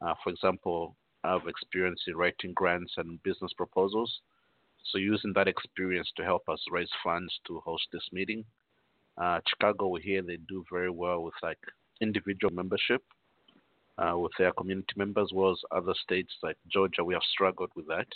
[0.00, 4.20] Uh, for example, I have experience in writing grants and business proposals.
[4.92, 8.44] So, using that experience to help us raise funds to host this meeting.
[9.18, 11.58] Uh, Chicago, we hear they do very well with like
[12.00, 13.02] individual membership
[13.98, 18.06] uh, with their community members, whereas other states like Georgia, we have struggled with that.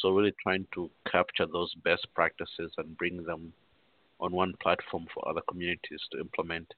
[0.00, 3.52] So really trying to capture those best practices and bring them
[4.20, 6.72] on one platform for other communities to implement.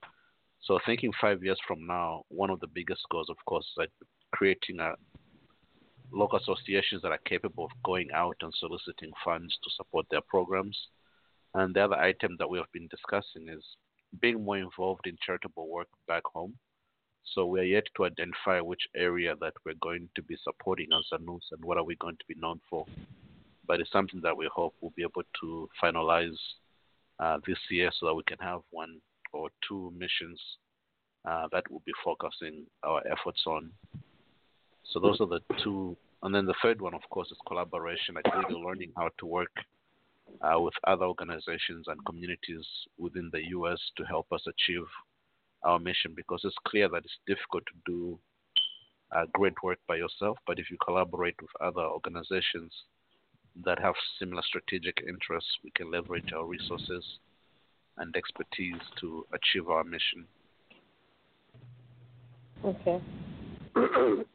[0.62, 3.91] So thinking five years from now, one of the biggest goals, of course, is like
[4.33, 4.95] creating a
[6.12, 10.76] local associations that are capable of going out and soliciting funds to support their programs.
[11.55, 13.64] And the other item that we have been discussing is
[14.20, 16.55] being more involved in charitable work back home.
[17.35, 21.07] So we are yet to identify which area that we're going to be supporting as
[21.12, 22.85] a news and what are we going to be known for.
[23.66, 26.37] But it's something that we hope we'll be able to finalize
[27.20, 29.01] uh, this year so that we can have one
[29.33, 30.41] or two missions
[31.24, 33.70] uh, that we'll be focusing our efforts on.
[34.91, 35.97] So those are the two.
[36.22, 39.26] And then the third one, of course, is collaboration, I think really learning how to
[39.26, 39.51] work
[40.41, 42.64] uh, with other organizations and communities
[42.99, 43.78] within the U.S.
[43.97, 44.87] to help us achieve
[45.64, 48.18] our mission because it's clear that it's difficult to do
[49.14, 52.72] uh, great work by yourself, but if you collaborate with other organizations
[53.64, 57.05] that have similar strategic interests, we can leverage our resources
[57.99, 60.26] and expertise to achieve our mission.
[62.64, 63.03] Okay.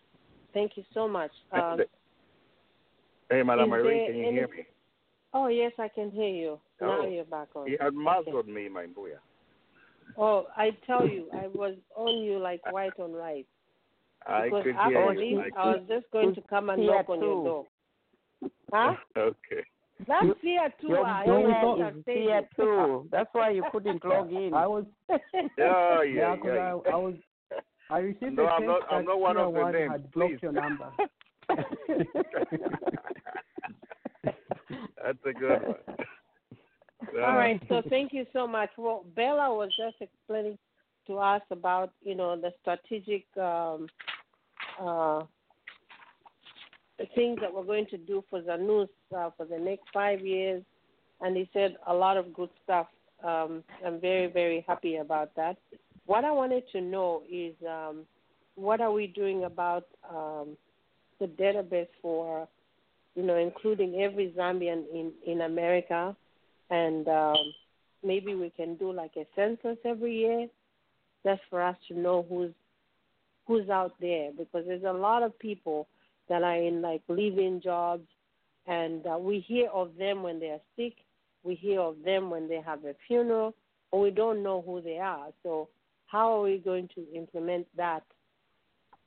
[0.58, 1.30] Thank you so much.
[1.52, 1.82] Um,
[3.30, 4.66] Hey, Madam Is Irene, there can you any- hear me?
[5.36, 6.60] oh, yes, I can hear you.
[6.82, 7.08] Now Oh.
[7.08, 7.68] you're back on.
[7.68, 9.12] You had muzzled me, my boy.
[10.18, 13.46] Oh, I tell you, I was on you like white on rice.
[14.26, 15.52] I Because could after hear this, you.
[15.56, 17.66] I was just going to come and knock on your door.
[18.74, 18.96] Huh?
[19.16, 19.64] Okay.
[20.08, 20.88] That's fear too.
[20.90, 23.08] Your I door always have is here too.
[23.12, 24.54] That's why you couldn't log in.
[24.64, 25.18] I was Yeah,
[25.58, 26.76] yeah, yeah, 'cause yeah.
[26.86, 27.16] I, I was
[27.90, 29.92] I received No, a I'm text not- I'm not one Tier of the One names,
[29.92, 30.92] had blocked your number.
[35.04, 35.76] That's a good one.
[37.24, 37.62] All right.
[37.70, 38.70] So thank you so much.
[38.78, 40.58] Well, Bella was just explaining
[41.08, 43.88] to us about you know the strategic um,
[44.80, 45.24] uh,
[47.16, 50.64] things that we're going to do for Zanus uh, for the next five years,
[51.22, 52.88] and he said a lot of good stuff.
[53.24, 55.58] Um, I'm very very happy about that.
[56.08, 58.06] What I wanted to know is um,
[58.56, 60.58] what are we doing about um,
[61.20, 62.48] the database for
[63.16, 66.16] you know including every Zambian in in America?
[66.70, 67.36] And um,
[68.04, 70.48] maybe we can do like a census every year
[71.26, 72.54] just for us to know who's
[73.46, 75.88] who's out there because there's a lot of people
[76.30, 78.08] that are in like living jobs
[78.66, 80.94] and uh, we hear of them when they are sick.
[81.44, 83.54] We hear of them when they have a funeral
[83.92, 85.28] or we don't know who they are.
[85.44, 85.70] So
[86.08, 88.04] how are we going to implement that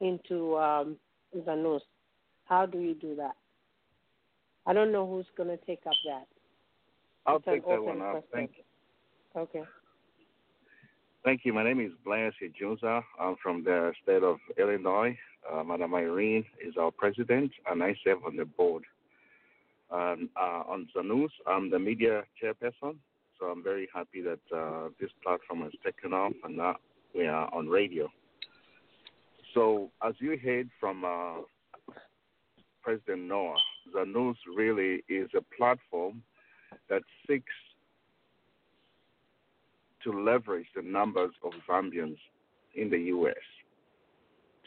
[0.00, 0.96] into um,
[1.36, 1.80] Zanus?
[2.44, 3.34] How do you do that?
[4.66, 6.26] I don't know who's going to take up that.
[7.26, 8.24] I'll It's take that one up.
[8.32, 9.40] Thank you.
[9.40, 9.62] Okay.
[11.24, 11.52] Thank you.
[11.52, 13.02] My name is Blaise Junza.
[13.18, 15.16] I'm from the state of Illinois.
[15.50, 18.84] Uh, Madam Irene is our president, and I serve on the board.
[19.90, 22.96] Um, uh, on Zanus, I'm the media chairperson,
[23.38, 26.76] so I'm very happy that uh, this platform has taken off and now
[27.14, 28.08] we are on radio.
[29.54, 31.42] So, as you heard from uh,
[32.82, 33.56] President Noah,
[33.94, 36.22] Zanus really is a platform
[36.88, 37.52] that seeks
[40.04, 42.16] to leverage the numbers of Zambians
[42.74, 43.34] in the U.S.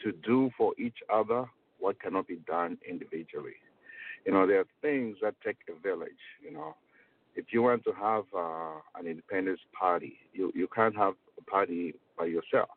[0.02, 1.46] to do for each other
[1.78, 3.56] what cannot be done individually.
[4.26, 6.10] You know, there are things that take a village.
[6.42, 6.76] You know,
[7.36, 11.94] if you want to have uh, an independence party, you, you can't have a party
[12.18, 12.70] by yourself.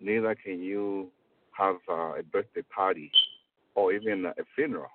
[0.00, 1.08] Neither can you
[1.52, 3.10] have uh, a birthday party
[3.74, 4.88] or even a funeral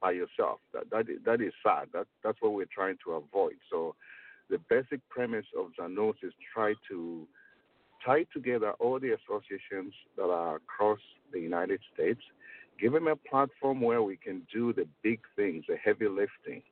[0.00, 0.60] by yourself.
[0.72, 1.88] That that is, that is sad.
[1.92, 3.54] That that's what we're trying to avoid.
[3.70, 3.94] So
[4.50, 7.26] the basic premise of Zanus is try to
[8.04, 11.00] tie together all the associations that are across
[11.32, 12.20] the United States,
[12.80, 16.62] give them a platform where we can do the big things, the heavy lifting.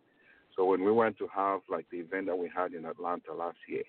[0.57, 3.59] So when we went to have like the event that we had in Atlanta last
[3.68, 3.82] year,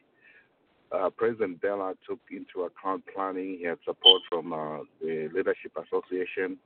[0.92, 3.58] uh, President Bella took into account planning.
[3.60, 6.58] He had support from uh, the Leadership Association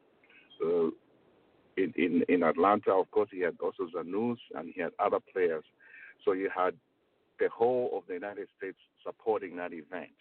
[0.63, 0.87] uh,
[1.77, 2.91] in, in in Atlanta.
[2.91, 5.63] Of course, he had also Zanus and he had other players.
[6.25, 6.75] So you had
[7.39, 10.11] the whole of the United States supporting that event.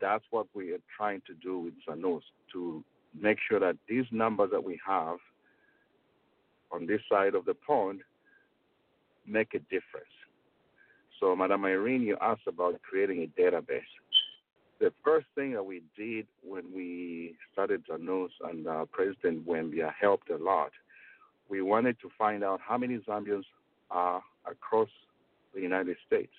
[0.00, 2.84] That's what we are trying to do with Zanus to
[3.18, 5.18] make sure that these numbers that we have
[6.70, 8.00] on this side of the pond
[9.26, 10.12] make a difference.
[11.20, 13.80] So, Madam Irene, you asked about creating a database.
[14.80, 20.30] The first thing that we did when we started Zanus and uh, President Wembia helped
[20.30, 20.72] a lot,
[21.48, 23.44] we wanted to find out how many Zambians
[23.90, 24.88] are across
[25.54, 26.32] the United States.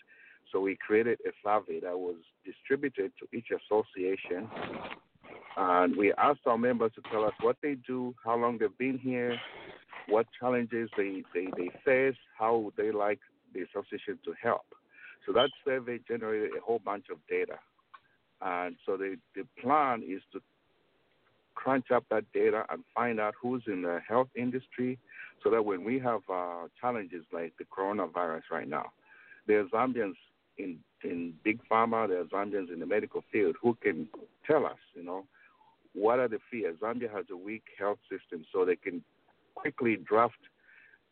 [0.51, 2.15] So we created a survey that was
[2.45, 4.49] distributed to each association,
[5.55, 8.97] and we asked our members to tell us what they do, how long they've been
[8.97, 9.39] here,
[10.07, 13.19] what challenges they, they, they face, how would they like
[13.53, 14.65] the association to help.
[15.25, 17.59] So that survey generated a whole bunch of data.
[18.41, 20.41] And so the, the plan is to
[21.55, 24.99] crunch up that data and find out who's in the health industry
[25.43, 28.91] so that when we have uh, challenges like the coronavirus right now,
[29.47, 30.15] there are Zambians
[30.57, 34.07] in, in big pharma, there are Zambians in the medical field who can
[34.45, 35.25] tell us, you know,
[35.93, 36.77] what are the fears.
[36.81, 39.03] Zambia has a weak health system, so they can
[39.55, 40.35] quickly draft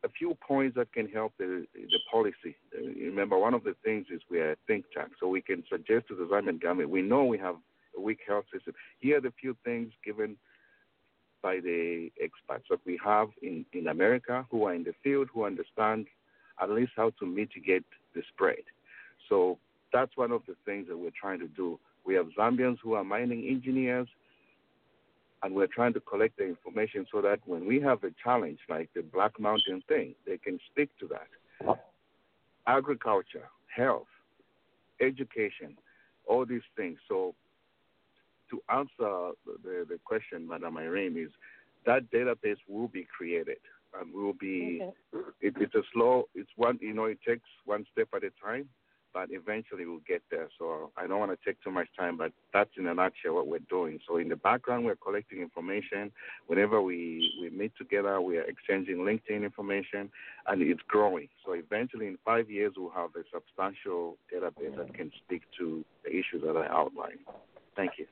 [0.04, 2.56] a few points that can help the, the policy.
[2.76, 5.64] Uh, Remember, one of the things is we are a think tank, so we can
[5.70, 7.56] suggest to the government, we know we have
[7.98, 8.74] a weak health system.
[9.00, 10.38] Here are the few things given
[11.44, 15.46] by the experts that we have in, in America who are in the field, who
[15.46, 16.08] understand
[16.62, 17.86] at least how to mitigate
[18.16, 18.64] the spread.
[19.30, 19.58] So
[19.94, 21.80] that's one of the things that we're trying to do.
[22.06, 24.08] We have Zambians who are mining engineers,
[25.44, 28.90] and we're trying to collect the information so that when we have a challenge like
[28.96, 31.78] the Black Mountain thing, they can speak to that.
[32.68, 34.08] Agriculture, health,
[35.00, 35.78] education,
[36.28, 37.00] all these things.
[37.08, 37.34] So
[38.52, 41.32] to answer the, the question, Madam Irene, is
[41.86, 43.58] that database will be created
[44.00, 44.92] and will be Okay.
[45.42, 48.70] it, it's a slow it's one you know it takes one step at a time
[49.14, 50.50] but eventually we'll get there.
[50.58, 53.48] So i don't want to take too much time but that's in a nutshell what
[53.48, 54.00] we're doing.
[54.08, 56.12] So in the background we're collecting information.
[56.48, 60.10] Whenever we we meet together we are exchanging linkedin information
[60.48, 61.28] and it's growing.
[61.46, 66.10] So eventually in five years we'll have a substantial database that can speak to the
[66.10, 67.20] issues that i outlined.
[67.76, 68.06] Thank you.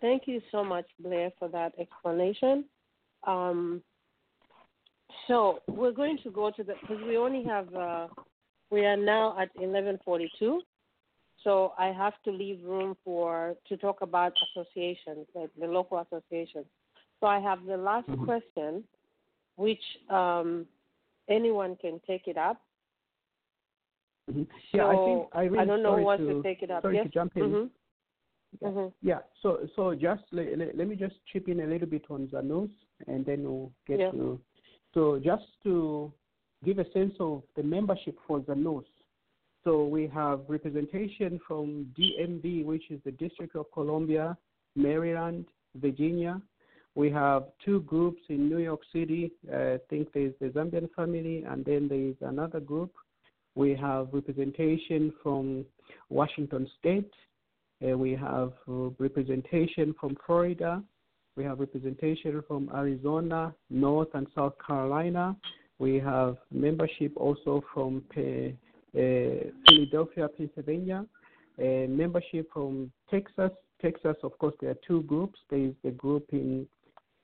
[0.00, 2.64] Thank you so much, Blair, for that explanation.
[3.26, 3.82] Um,
[5.28, 8.06] so we're going to go to the because we only have uh,
[8.70, 10.62] we are now at eleven forty two.
[11.44, 16.66] So I have to leave room for to talk about associations, like the local associations.
[17.18, 18.84] So I have the last question,
[19.56, 20.66] which um,
[21.28, 22.60] anyone can take it up.
[24.30, 24.46] Mhm.
[24.72, 26.82] Yeah, I think So, Irene, I don't know wants to, to take it up.
[26.82, 27.04] Sorry yes.
[27.04, 27.42] to jump in.
[27.42, 27.70] Mhm.
[28.60, 28.68] Yeah.
[28.68, 28.92] Mhm.
[29.02, 29.18] Yeah.
[29.42, 32.70] So so just let, let, let me just chip in a little bit on Zanus,
[33.06, 34.10] and then we'll get Yeah.
[34.10, 34.40] to.
[34.92, 36.12] So just to
[36.64, 38.84] give a sense of the membership for Zanus,
[39.64, 44.36] So we have representation from DMV, which is the District of Columbia,
[44.76, 45.46] Maryland,
[45.76, 46.40] Virginia.
[46.94, 49.32] We have two groups in New York City.
[49.50, 52.92] Uh, I think there's the Zambian family, and then there's another group.
[53.54, 55.64] We have representation from
[56.08, 57.10] Washington State.
[57.82, 58.52] Uh, we have
[58.98, 60.82] representation from Florida.
[61.36, 65.36] We have representation from Arizona, North and South Carolina.
[65.80, 68.20] We have membership also from uh,
[68.92, 71.06] Philadelphia, Pennsylvania.
[71.58, 73.50] Uh, membership from Texas.
[73.82, 75.38] Texas, of course, there are two groups.
[75.48, 76.66] There is the group in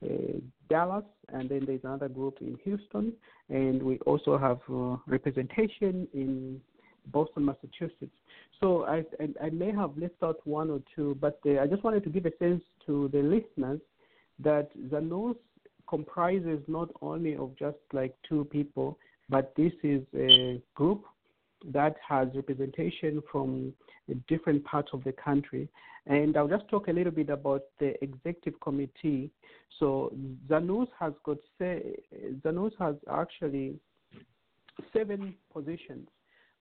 [0.03, 0.39] uh,
[0.69, 3.13] Dallas, and then there's another group in Houston,
[3.49, 6.59] and we also have uh, representation in
[7.11, 8.17] Boston, Massachusetts.
[8.59, 11.83] So I, I, I may have left out one or two, but uh, I just
[11.83, 13.81] wanted to give a sense to the listeners
[14.39, 15.35] that Zanus
[15.87, 18.97] comprises not only of just like two people,
[19.29, 21.03] but this is a group
[21.73, 23.73] that has representation from
[24.27, 25.67] different parts of the country.
[26.05, 29.29] And I'll just talk a little bit about the executive committee.
[29.79, 30.13] So
[30.47, 33.75] Zanus has got Zanus has actually
[34.93, 36.07] seven positions.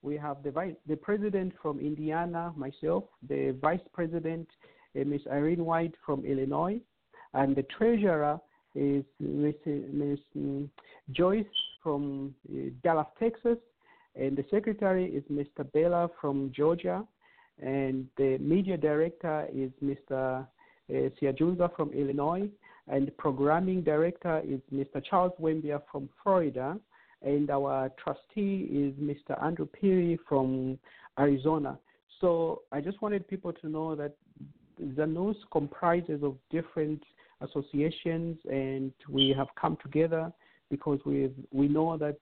[0.03, 4.49] We have the vice, the president from Indiana, myself, the vice president,
[4.99, 5.23] uh, Ms.
[5.31, 6.81] Irene White from Illinois,
[7.35, 8.39] and the treasurer
[8.77, 9.05] is.
[9.19, 10.19] Ms.
[10.37, 10.69] mm,
[11.11, 11.45] Joyce
[11.83, 13.59] from uh, Dallas, Texas,
[14.15, 15.71] and the secretary is Mr.
[15.73, 17.05] Bella from Georgia,
[17.61, 20.47] and the media director is Mr.
[20.89, 22.49] Uh, Siajunza from Illinois,
[22.89, 25.03] and the programming director is Mr.
[25.05, 26.79] Charles Wembia from Florida,
[27.23, 29.43] and our trustee is Mr.
[29.43, 30.79] Andrew Peary from
[31.19, 31.79] Arizona.
[32.21, 34.15] So I just wanted people to know that
[34.95, 37.03] Zanus comprises of different
[37.41, 40.33] associations, and we have come together
[40.71, 42.17] because we we know that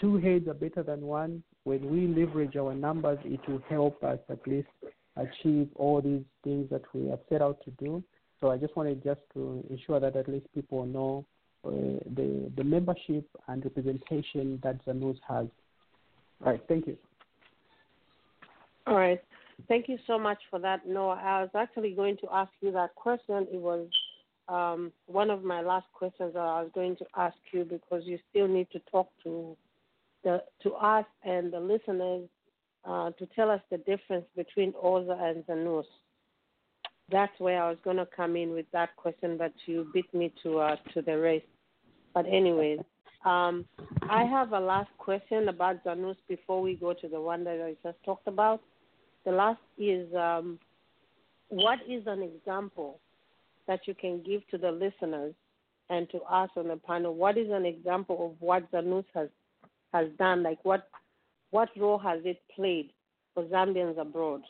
[0.00, 1.42] two heads are better than one.
[1.64, 4.68] When we leverage our numbers, it will help us at least
[5.16, 8.02] achieve all these things that we have set out to do.
[8.40, 11.26] So I just wanted just to ensure that at least people know
[11.64, 11.70] uh,
[12.14, 15.46] the the membership and representation that Zanus has.
[16.44, 16.96] All right, thank you.
[18.86, 19.20] All right.
[19.68, 21.20] Thank you so much for that, Noah.
[21.22, 23.46] I was actually going to ask you that question.
[23.50, 23.88] It was
[24.48, 28.18] um, one of my last questions that I was going to ask you because you
[28.30, 29.56] still need to talk to
[30.22, 32.28] the to us and the listeners
[32.84, 35.84] uh, to tell us the difference between Oza and Zanus.
[37.10, 40.32] That's where I was going to come in with that question, but you beat me
[40.42, 41.42] to uh, to the race.
[42.14, 42.80] But anyways,
[43.24, 43.64] um,
[44.08, 47.76] I have a last question about Zanus before we go to the one that I
[47.86, 48.60] just talked about.
[49.24, 50.58] The last is um,
[51.48, 53.00] what is an example
[53.66, 55.34] that you can give to the listeners
[55.90, 57.14] and to us on the panel?
[57.14, 59.28] What is an example of what Zanus has
[59.92, 60.42] has done?
[60.42, 60.88] Like what
[61.50, 62.90] what role has it played
[63.34, 64.42] for Zambians abroad?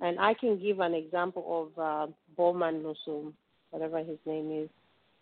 [0.00, 3.32] And I can give an example of uh, Bowman Nusum,
[3.70, 4.68] whatever his name is.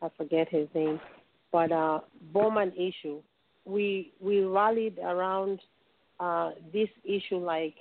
[0.03, 1.01] I forget his name.
[1.51, 2.01] But uh,
[2.33, 3.22] Bowman issue,
[3.64, 5.61] we we rallied around
[6.20, 7.74] uh, this issue like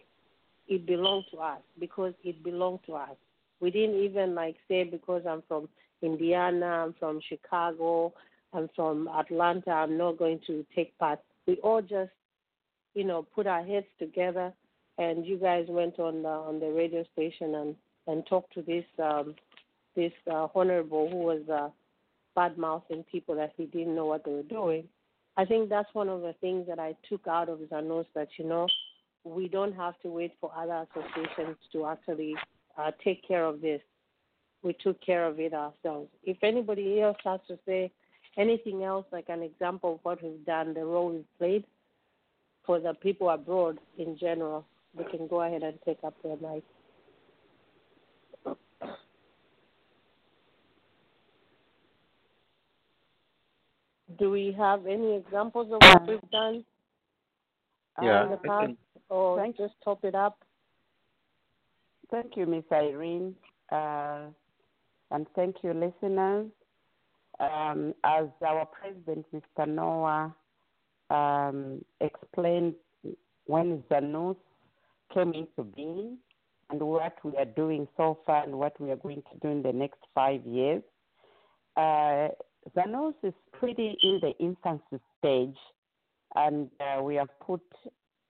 [0.68, 3.16] it belonged to us because it belonged to us.
[3.60, 5.70] We didn't even like say because I'm from
[6.02, 8.14] Indiana, I'm from Chicago,
[8.54, 11.20] I'm from Atlanta, I'm not going to take part.
[11.48, 12.12] We all just,
[12.94, 14.54] you know, put our heads together,
[14.98, 17.76] and you guys went on the, on the radio station and
[18.08, 19.36] and talked to this um,
[19.96, 21.70] this uh, honorable who was uh,
[22.36, 24.84] bad mouthing people that he didn't know what they were doing.
[25.38, 28.46] I think that's one of the things that I took out of Zanus that you
[28.46, 28.68] know
[29.24, 32.36] we don't have to wait for other associations to actually
[32.78, 33.82] uh, take care of this.
[34.64, 36.10] We took care of it ourselves.
[36.24, 37.92] If anybody else has to say
[38.38, 41.66] anything else, like an example of what we've done, the role we've played
[42.66, 44.66] for the people abroad in general,
[44.98, 46.64] they can go ahead and take up their mic.
[54.20, 56.64] Do we have any examples of what we've done
[58.02, 58.78] uh, Yeah, in the past, can-
[59.10, 60.45] or Thank- just top it up?
[62.12, 63.36] Thank you, Miss Irene,
[63.72, 64.28] uh,
[65.12, 66.48] and thank you, listeners.
[67.40, 69.68] Um, as our president, Mr.
[69.68, 70.34] Noah,
[71.10, 72.76] um, explained
[73.46, 74.38] when Zanus
[75.14, 76.18] came into being
[76.70, 79.62] and what we are doing so far and what we are going to do in
[79.64, 80.84] the next five years.
[81.76, 82.30] Uh,
[82.76, 85.58] Zanus is pretty in the infancy stage,
[86.36, 87.62] and uh, we have put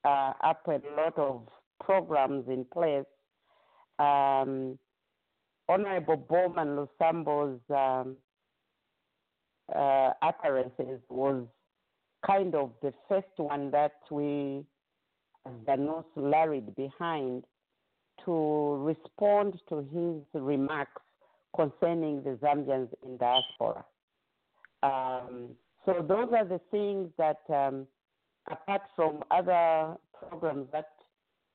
[0.05, 1.41] uh, up a lot of
[1.79, 3.05] programs in place
[3.99, 4.77] um,
[5.67, 8.17] Honorable Bowman Lusambo's um,
[9.73, 11.45] uh, utterances was
[12.25, 14.63] kind of the first one that we
[15.65, 17.43] Zanus rallied behind
[18.25, 21.01] to respond to his remarks
[21.55, 23.85] concerning the Zambians in diaspora.
[24.83, 25.49] Um,
[25.85, 27.87] so those are the things that, um,
[28.49, 30.89] apart from other programs that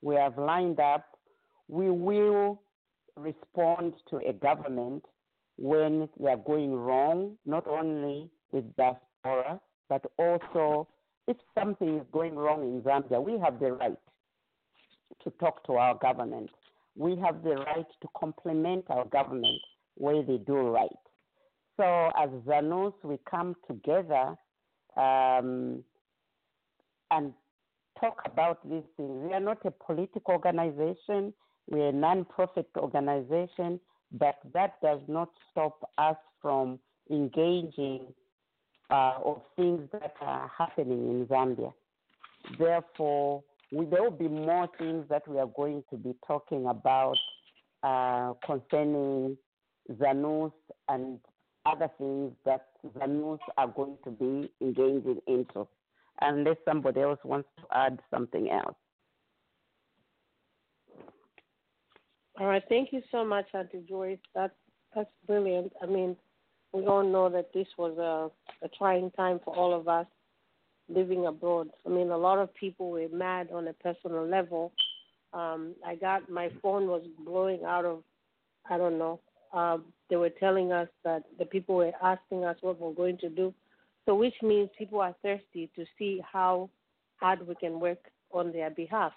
[0.02, 1.09] we have lined up,
[1.70, 2.60] we will
[3.16, 5.04] respond to a government
[5.56, 10.88] when they are going wrong, not only with diaspora, but also
[11.28, 13.96] if something is going wrong in Zambia, we have the right
[15.22, 16.50] to talk to our government.
[16.96, 19.60] We have the right to compliment our government
[19.94, 20.88] where they do right.
[21.76, 24.34] So, as Zanus, we come together
[24.96, 25.84] um,
[27.10, 27.32] and
[28.00, 29.10] talk about these things.
[29.28, 31.32] We are not a political organization,
[31.68, 33.80] we're a non profit organization,
[34.12, 36.78] but that does not stop us from
[37.10, 38.06] engaging
[38.90, 41.72] uh, of things that are happening in Zambia.
[42.58, 43.42] Therefore,
[43.72, 47.16] we, there will be more things that we are going to be talking about
[47.82, 49.36] uh, concerning
[49.92, 50.52] Zanus
[50.88, 51.18] and
[51.66, 55.68] other things that Zanus are going to be engaging into,
[56.20, 58.76] unless somebody else wants to add something else.
[62.40, 64.16] All right, thank you so much, Auntie Joyce.
[64.34, 64.52] That
[64.96, 65.74] that's brilliant.
[65.82, 66.16] I mean,
[66.72, 70.06] we all know that this was a, a trying time for all of us
[70.88, 71.68] living abroad.
[71.84, 74.72] I mean, a lot of people were mad on a personal level.
[75.34, 78.02] Um, I got my phone was blowing out of,
[78.70, 79.20] I don't know.
[79.52, 83.28] Um, they were telling us that the people were asking us what we're going to
[83.28, 83.52] do.
[84.06, 86.70] So, which means people are thirsty to see how
[87.16, 87.98] hard we can work
[88.32, 89.12] on their behalf.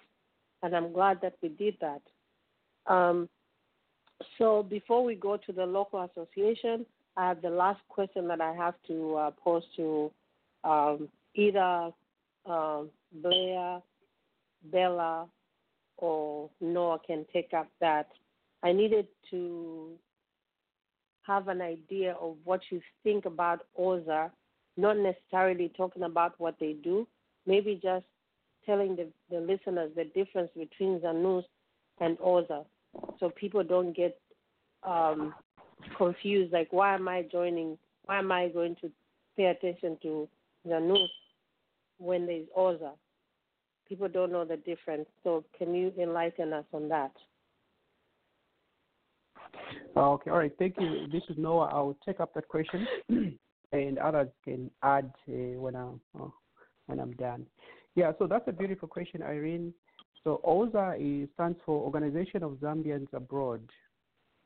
[0.62, 2.02] And I'm glad that we did that.
[2.88, 3.30] Um,
[4.38, 6.86] so, before we go to the local association,
[7.18, 10.12] I have the last question that I have to uh, pose to
[10.64, 11.92] um, either
[12.46, 12.90] um,
[13.22, 13.82] Blair,
[14.72, 15.28] Bella,
[15.98, 18.08] or Noah can take up that.
[18.64, 19.92] I needed to
[21.24, 24.32] have an idea of what you think about OZA,
[24.78, 27.08] not necessarily talking about what they do,
[27.46, 28.06] maybe just
[28.66, 31.44] telling the, the listeners the difference between Zanus
[32.00, 32.66] and OZA
[33.20, 34.20] so people don't get
[34.84, 35.34] um,
[35.98, 38.92] confused like why am I joining why am I going to
[39.38, 40.28] pay attention to
[40.68, 41.08] Zanus
[41.98, 42.92] when there's Oza?
[43.88, 45.08] People don't know the difference.
[45.24, 47.12] So can you enlighten us on that?
[49.96, 50.52] Okay, all right.
[50.58, 51.08] Thank you.
[51.12, 51.70] This is Noah.
[51.72, 52.88] I'll take up that question,
[53.72, 56.30] and others can add uh, when I'm uh,
[56.88, 57.46] when I'm done.
[57.96, 58.12] Yeah.
[58.18, 59.74] So that's a beautiful question, Irene.
[60.24, 63.62] So OZA stands for Organization of Zambians Abroad,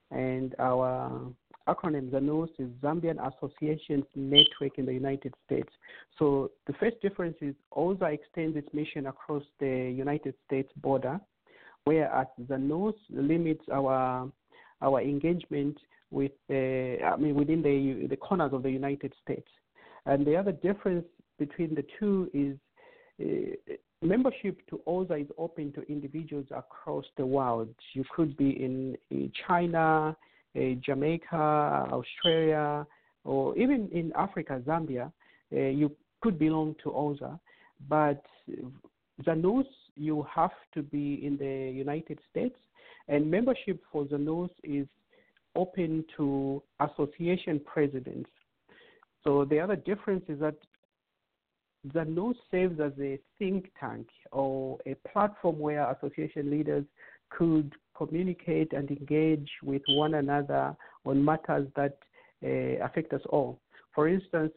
[0.09, 1.31] and our
[1.67, 5.69] acronym ZANUS is Zambian Associations Network in the United States.
[6.17, 11.19] So the first difference is OZA extends its mission across the United States border,
[11.83, 14.31] whereas ZANUS limits our
[14.81, 15.77] our engagement
[16.09, 19.49] with uh, I mean within the the corners of the United States.
[20.05, 21.05] And the other difference
[21.37, 22.57] between the two is
[23.21, 27.69] uh, membership to OZA is open to individuals across the world.
[27.93, 30.15] You could be in, in China,
[30.55, 31.35] uh, Jamaica,
[31.91, 32.85] Australia,
[33.23, 35.11] or even in Africa, Zambia.
[35.51, 35.91] Uh, you
[36.21, 37.39] could belong to OZA,
[37.89, 38.23] but
[39.23, 42.57] Zanus, you have to be in the United States,
[43.07, 44.87] and membership for Zanus is
[45.55, 48.29] open to association presidents.
[49.23, 50.55] So the other difference is that
[51.89, 56.85] Zanus serves as a think tank or a platform where association leaders
[57.29, 60.75] could communicate and engage with one another
[61.05, 61.97] on matters that
[62.43, 63.59] uh, affect us all.
[63.93, 64.53] For instance,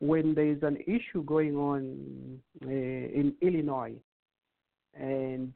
[0.00, 3.94] when there is an issue going on uh, in Illinois
[4.94, 5.54] and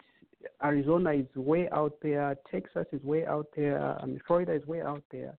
[0.62, 4.82] Arizona is way out there, Texas is way out there, I mean, Florida is way
[4.82, 5.36] out there.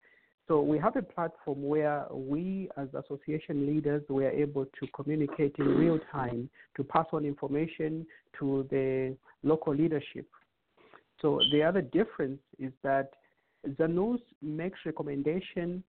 [0.47, 5.55] So we have a platform where we, as association leaders, we are able to communicate
[5.59, 8.07] in real time to pass on information
[8.39, 10.27] to the local leadership.
[11.23, 13.11] So the other difference is that
[13.79, 15.83] Zanus makes recommendation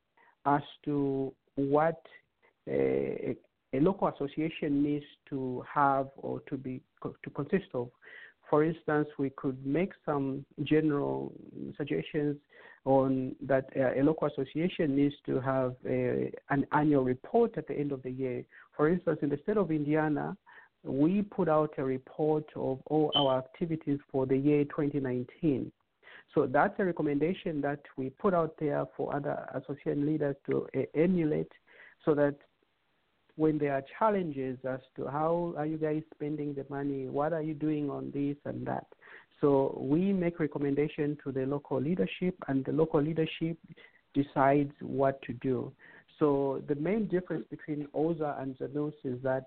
[0.45, 2.03] as to what
[2.69, 3.37] eh, a,
[3.73, 7.89] a local association needs to have or to be to consist of.
[8.53, 11.33] For instance, we could make some general
[11.79, 12.37] suggestions
[12.85, 17.73] on that uh, a local association needs to have a, an annual report at the
[17.73, 18.45] end of the year.
[18.77, 20.37] For instance, in the state of Indiana,
[20.85, 25.73] we put out a report of all our activities for the year 2019.
[26.35, 30.81] So that's a recommendation that we put out there for other association leaders to uh,
[30.95, 31.53] emulate
[32.05, 32.35] so that
[33.37, 37.43] when there are challenges as to how are you guys spending the money, what are
[37.43, 38.87] you doing on this and that.
[39.41, 43.57] So we make recommendation to the local leadership, and the local leadership
[44.15, 45.73] decides what to do.
[46.19, 49.47] So the main difference between OZA and ZANUS is that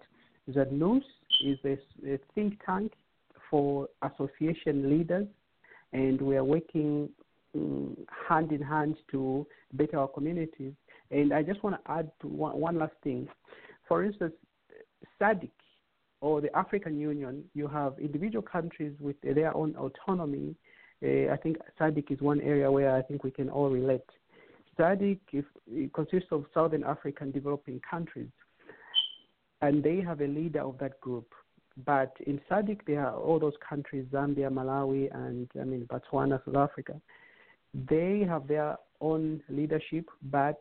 [0.50, 1.04] ZANUS
[1.44, 2.92] is a, a think tank
[3.50, 5.28] for association leaders,
[5.94, 7.10] and we are working
[7.56, 7.96] um,
[8.28, 10.74] hand in hand to better our communities.
[11.12, 13.30] And I just want to add to one, one last thing.
[13.88, 14.34] For instance,
[15.22, 15.50] SADC
[16.22, 20.56] or the African Union, you have individual countries with their own autonomy.
[21.04, 24.10] Uh, I think SADC is one area where I think we can all relate.
[24.80, 25.46] SADC if,
[25.94, 28.30] consists of Southern African developing countries,
[29.62, 31.28] and they have a leader of that group.
[31.86, 36.56] But in SADC, there are all those countries: Zambia, Malawi, and I mean Botswana, South
[36.56, 37.00] Africa.
[37.90, 40.60] They have their own leadership, but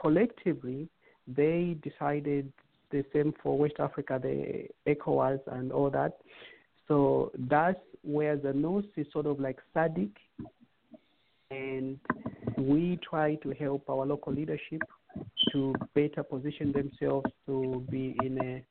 [0.00, 0.88] collectively,
[1.26, 2.52] they decided
[2.90, 6.18] the same for West Africa, the ECOWAS and all that.
[6.86, 10.10] So that's where Zanus is sort of like SADC,
[11.50, 11.98] and
[12.58, 14.82] we try to help our local leadership
[15.52, 18.64] to better position themselves to be in a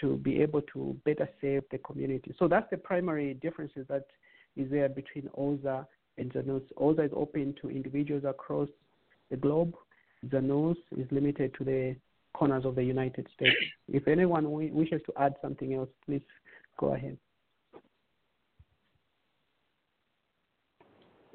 [0.00, 2.34] to be able to better serve the community.
[2.38, 4.06] So that's the primary differences that
[4.56, 5.84] is there between OZA
[6.16, 6.62] and the ZANUS.
[6.78, 8.68] OZA is open to individuals across
[9.30, 9.74] the globe.
[10.28, 11.96] ZANUS is limited to the
[12.34, 13.56] corners of the United States.
[13.88, 16.22] If anyone w- wishes to add something else, please
[16.78, 17.16] go ahead.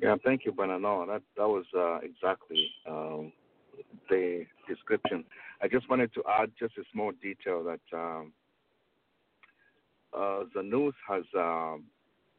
[0.01, 1.07] Yeah, thank you, Banano.
[1.07, 3.31] That that was uh, exactly um,
[4.09, 5.23] the description.
[5.61, 8.33] I just wanted to add just a small detail that um,
[10.13, 11.85] uh, ZANUS has, um,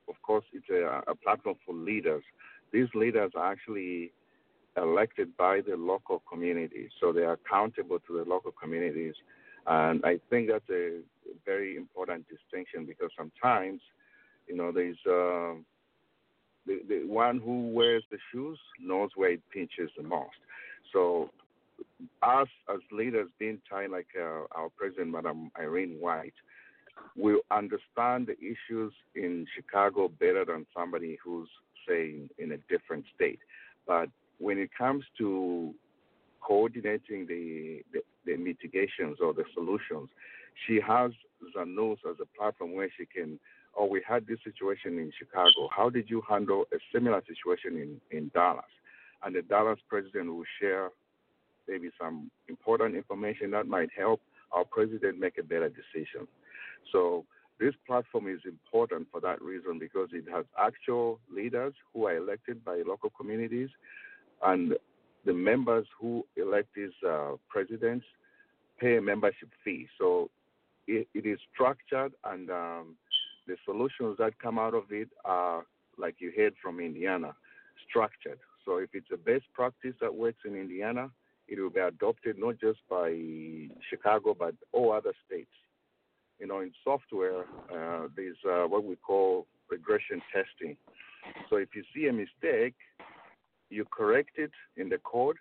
[0.09, 2.23] of course, it's a, a platform for leaders.
[2.73, 4.13] These leaders are actually
[4.77, 9.15] elected by the local communities, so they are accountable to the local communities.
[9.67, 11.01] And I think that's a
[11.45, 13.81] very important distinction because sometimes,
[14.47, 15.59] you know, there's uh,
[16.67, 20.37] the, the one who wears the shoes knows where it pinches the most.
[20.93, 21.31] So,
[22.23, 26.35] us as leaders, being tied like uh, our president, Madam Irene White,
[27.17, 31.49] will understand the issues in Chicago better than somebody who's,
[31.87, 33.41] say, in a different state.
[33.87, 34.09] But
[34.39, 35.75] when it comes to
[36.41, 40.09] coordinating the, the, the mitigations or the solutions,
[40.67, 41.11] she has
[41.57, 43.39] ZANUS as a platform where she can,
[43.77, 45.69] oh, we had this situation in Chicago.
[45.75, 48.65] How did you handle a similar situation in, in Dallas?
[49.23, 50.91] And the Dallas president will share
[51.69, 54.21] maybe some important information that might help
[54.53, 56.29] our president make a better decision.
[56.93, 57.25] So
[57.59, 62.65] this platform is important for that reason because it has actual leaders who are elected
[62.65, 63.71] by local communities
[64.45, 64.75] and
[65.25, 68.05] the members who elect these uh, presidents
[68.79, 69.89] pay a membership fee.
[69.99, 70.31] So
[70.87, 72.97] it, it is structured, and um,
[73.47, 75.65] the solutions that come out of it are,
[75.99, 77.35] like you heard from Indiana,
[77.89, 78.39] structured.
[78.65, 81.11] So if it's a best practice that works in Indiana,
[81.49, 83.11] it will be adopted not just by
[83.89, 85.51] Chicago but all other states.
[86.41, 90.77] You know, in software, uh, there's uh, what we call regression testing.
[91.49, 92.75] So if you see a mistake,
[93.71, 95.37] you correct it in the code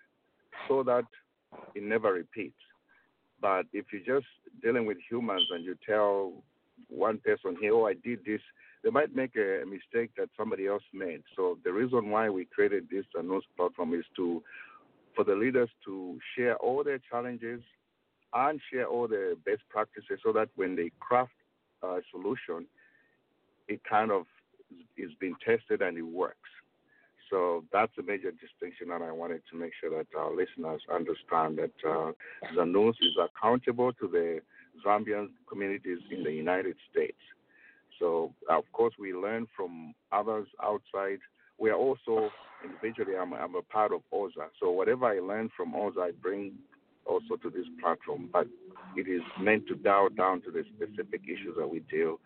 [0.68, 1.04] so that
[1.74, 2.58] it never repeats.
[3.40, 4.26] But if you're just
[4.62, 6.32] dealing with humans and you tell
[6.88, 8.40] one person here, oh, I did this,
[8.82, 11.22] they might make a, mistake that somebody else made.
[11.34, 14.42] So the reason why we created this Zanus platform is to
[15.14, 17.62] for the leaders to share all their challenges
[18.34, 21.32] and share all the best practices so that when they craft
[21.82, 22.66] a solution,
[23.66, 24.26] it kind of
[24.98, 26.50] is being tested and it works.
[27.30, 31.58] So that's a major distinction that I wanted to make sure that our listeners understand
[31.58, 32.12] that uh,
[32.56, 34.40] ZANUS is accountable to the
[34.84, 37.18] Zambian communities in the United States.
[37.98, 41.18] So, of course, we learn from others outside.
[41.58, 42.30] We are also
[42.62, 44.48] individually, I'm, I'm a part of OZA.
[44.60, 46.52] So, whatever I learn from OZA, I bring
[47.06, 48.28] also to this platform.
[48.32, 48.48] But
[48.96, 52.18] it is meant to dial down to the specific issues that we deal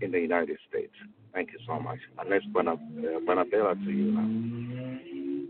[0.00, 0.92] in the United States.
[1.32, 1.98] Thank you so much.
[2.18, 5.46] Unless Banabella to you now.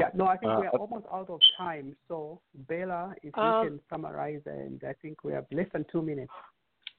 [0.00, 1.96] Yeah, no, I think Uh, we are almost out of time.
[2.08, 6.02] So, Bella, if Um, you can summarize, and I think we have less than two
[6.02, 6.32] minutes.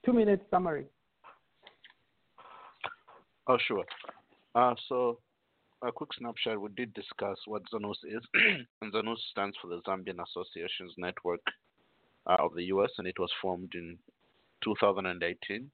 [0.04, 0.88] Two minutes summary.
[3.48, 3.86] Oh, sure.
[4.56, 5.20] Uh, so,
[5.82, 6.62] a quick snapshot.
[6.62, 8.24] We did discuss what ZANUS is,
[8.82, 11.42] and ZANUS stands for the Zambian Associations Network
[12.26, 13.98] uh, of the U.S., and it was formed in
[14.64, 15.70] 2018.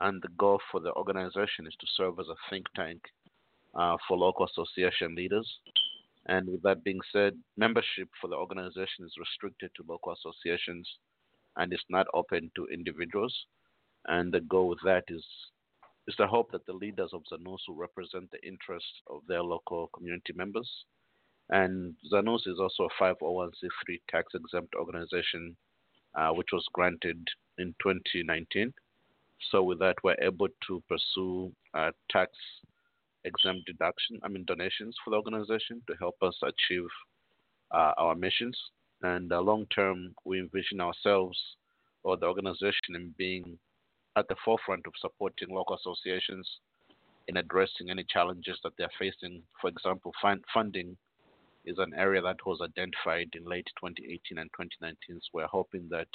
[0.00, 3.00] And the goal for the organization is to serve as a think tank
[3.74, 5.48] uh, for local association leaders.
[6.26, 10.88] And with that being said, membership for the organization is restricted to local associations
[11.56, 13.34] and it's not open to individuals.
[14.06, 15.24] And the goal with that is
[16.08, 19.90] is the hope that the leaders of Zanus will represent the interests of their local
[19.94, 20.68] community members.
[21.50, 25.56] And Zanus is also a 501c3 tax exempt organization,
[26.14, 27.18] uh, which was granted
[27.58, 28.72] in 2019.
[29.50, 32.32] So with that, we're able to pursue uh, tax
[33.24, 36.86] exempt deduction, I mean donations for the organization to help us achieve
[37.70, 38.58] uh, our missions.
[39.02, 41.38] And uh, long term, we envision ourselves
[42.02, 43.58] or the organization in being
[44.16, 46.48] at the forefront of supporting local associations
[47.28, 49.42] in addressing any challenges that they're facing.
[49.60, 50.96] For example, fund- funding
[51.64, 54.96] is an area that was identified in late 2018 and 2019.
[55.08, 56.08] So we're hoping that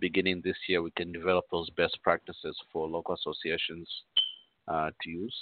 [0.00, 3.88] beginning this year we can develop those best practices for local associations
[4.68, 5.34] uh, to use.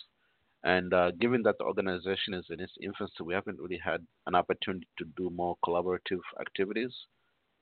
[0.65, 4.35] And uh, given that the organization is in its infancy, we haven't really had an
[4.35, 6.93] opportunity to do more collaborative activities,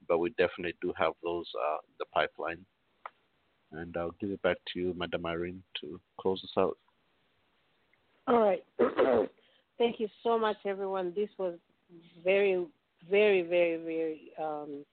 [0.06, 2.64] but we definitely do have those uh, the pipeline.
[3.72, 6.76] And I'll give it back to you, Madam Irene, to close us out.
[8.26, 8.64] All right.
[9.78, 11.12] Thank you so much, everyone.
[11.14, 11.54] This was
[12.22, 12.66] very,
[13.08, 14.84] very, very, very um,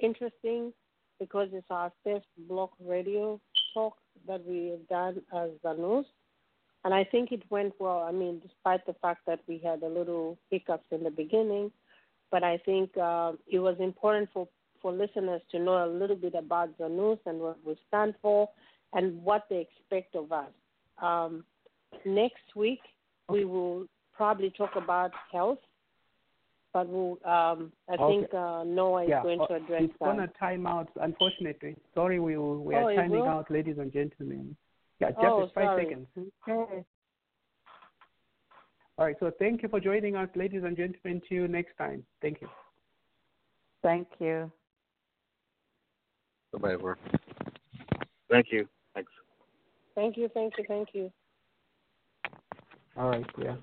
[0.00, 0.72] interesting
[1.18, 3.40] because it's our first Blog Radio
[3.74, 3.96] talk
[4.26, 6.04] that we have done as Zanus.
[6.84, 8.00] And I think it went well.
[8.00, 11.72] I mean, despite the fact that we had a little hiccups in the beginning,
[12.30, 14.48] but I think uh, it was important for,
[14.80, 18.48] for listeners to know a little bit about Zanus and what we stand for
[18.92, 20.50] and what they expect of us.
[21.02, 21.44] Um,
[22.04, 22.80] next week,
[23.28, 25.58] we will probably talk about health,
[26.76, 28.18] but we'll, um, I Okay.
[28.20, 30.04] think uh, Noah is yeah, going uh, to address it's that.
[30.04, 30.90] gonna time out.
[31.00, 33.28] Unfortunately, sorry, we will, we Oh, are it timing will?
[33.28, 34.54] out, ladies and gentlemen.
[35.00, 35.84] Yeah, just Oh, it's five sorry.
[35.86, 36.06] seconds.
[36.46, 36.84] Okay.
[38.98, 41.22] All right, so thank you for joining us, ladies and gentlemen.
[41.30, 42.04] See you next time.
[42.20, 42.48] Thank you.
[43.82, 44.52] Thank you.
[46.52, 46.96] Bye bye, everyone.
[48.30, 48.68] Thank you.
[48.94, 49.12] Thanks.
[49.94, 51.10] Thank you, thank you, thank you.
[52.98, 53.56] All right, yeah.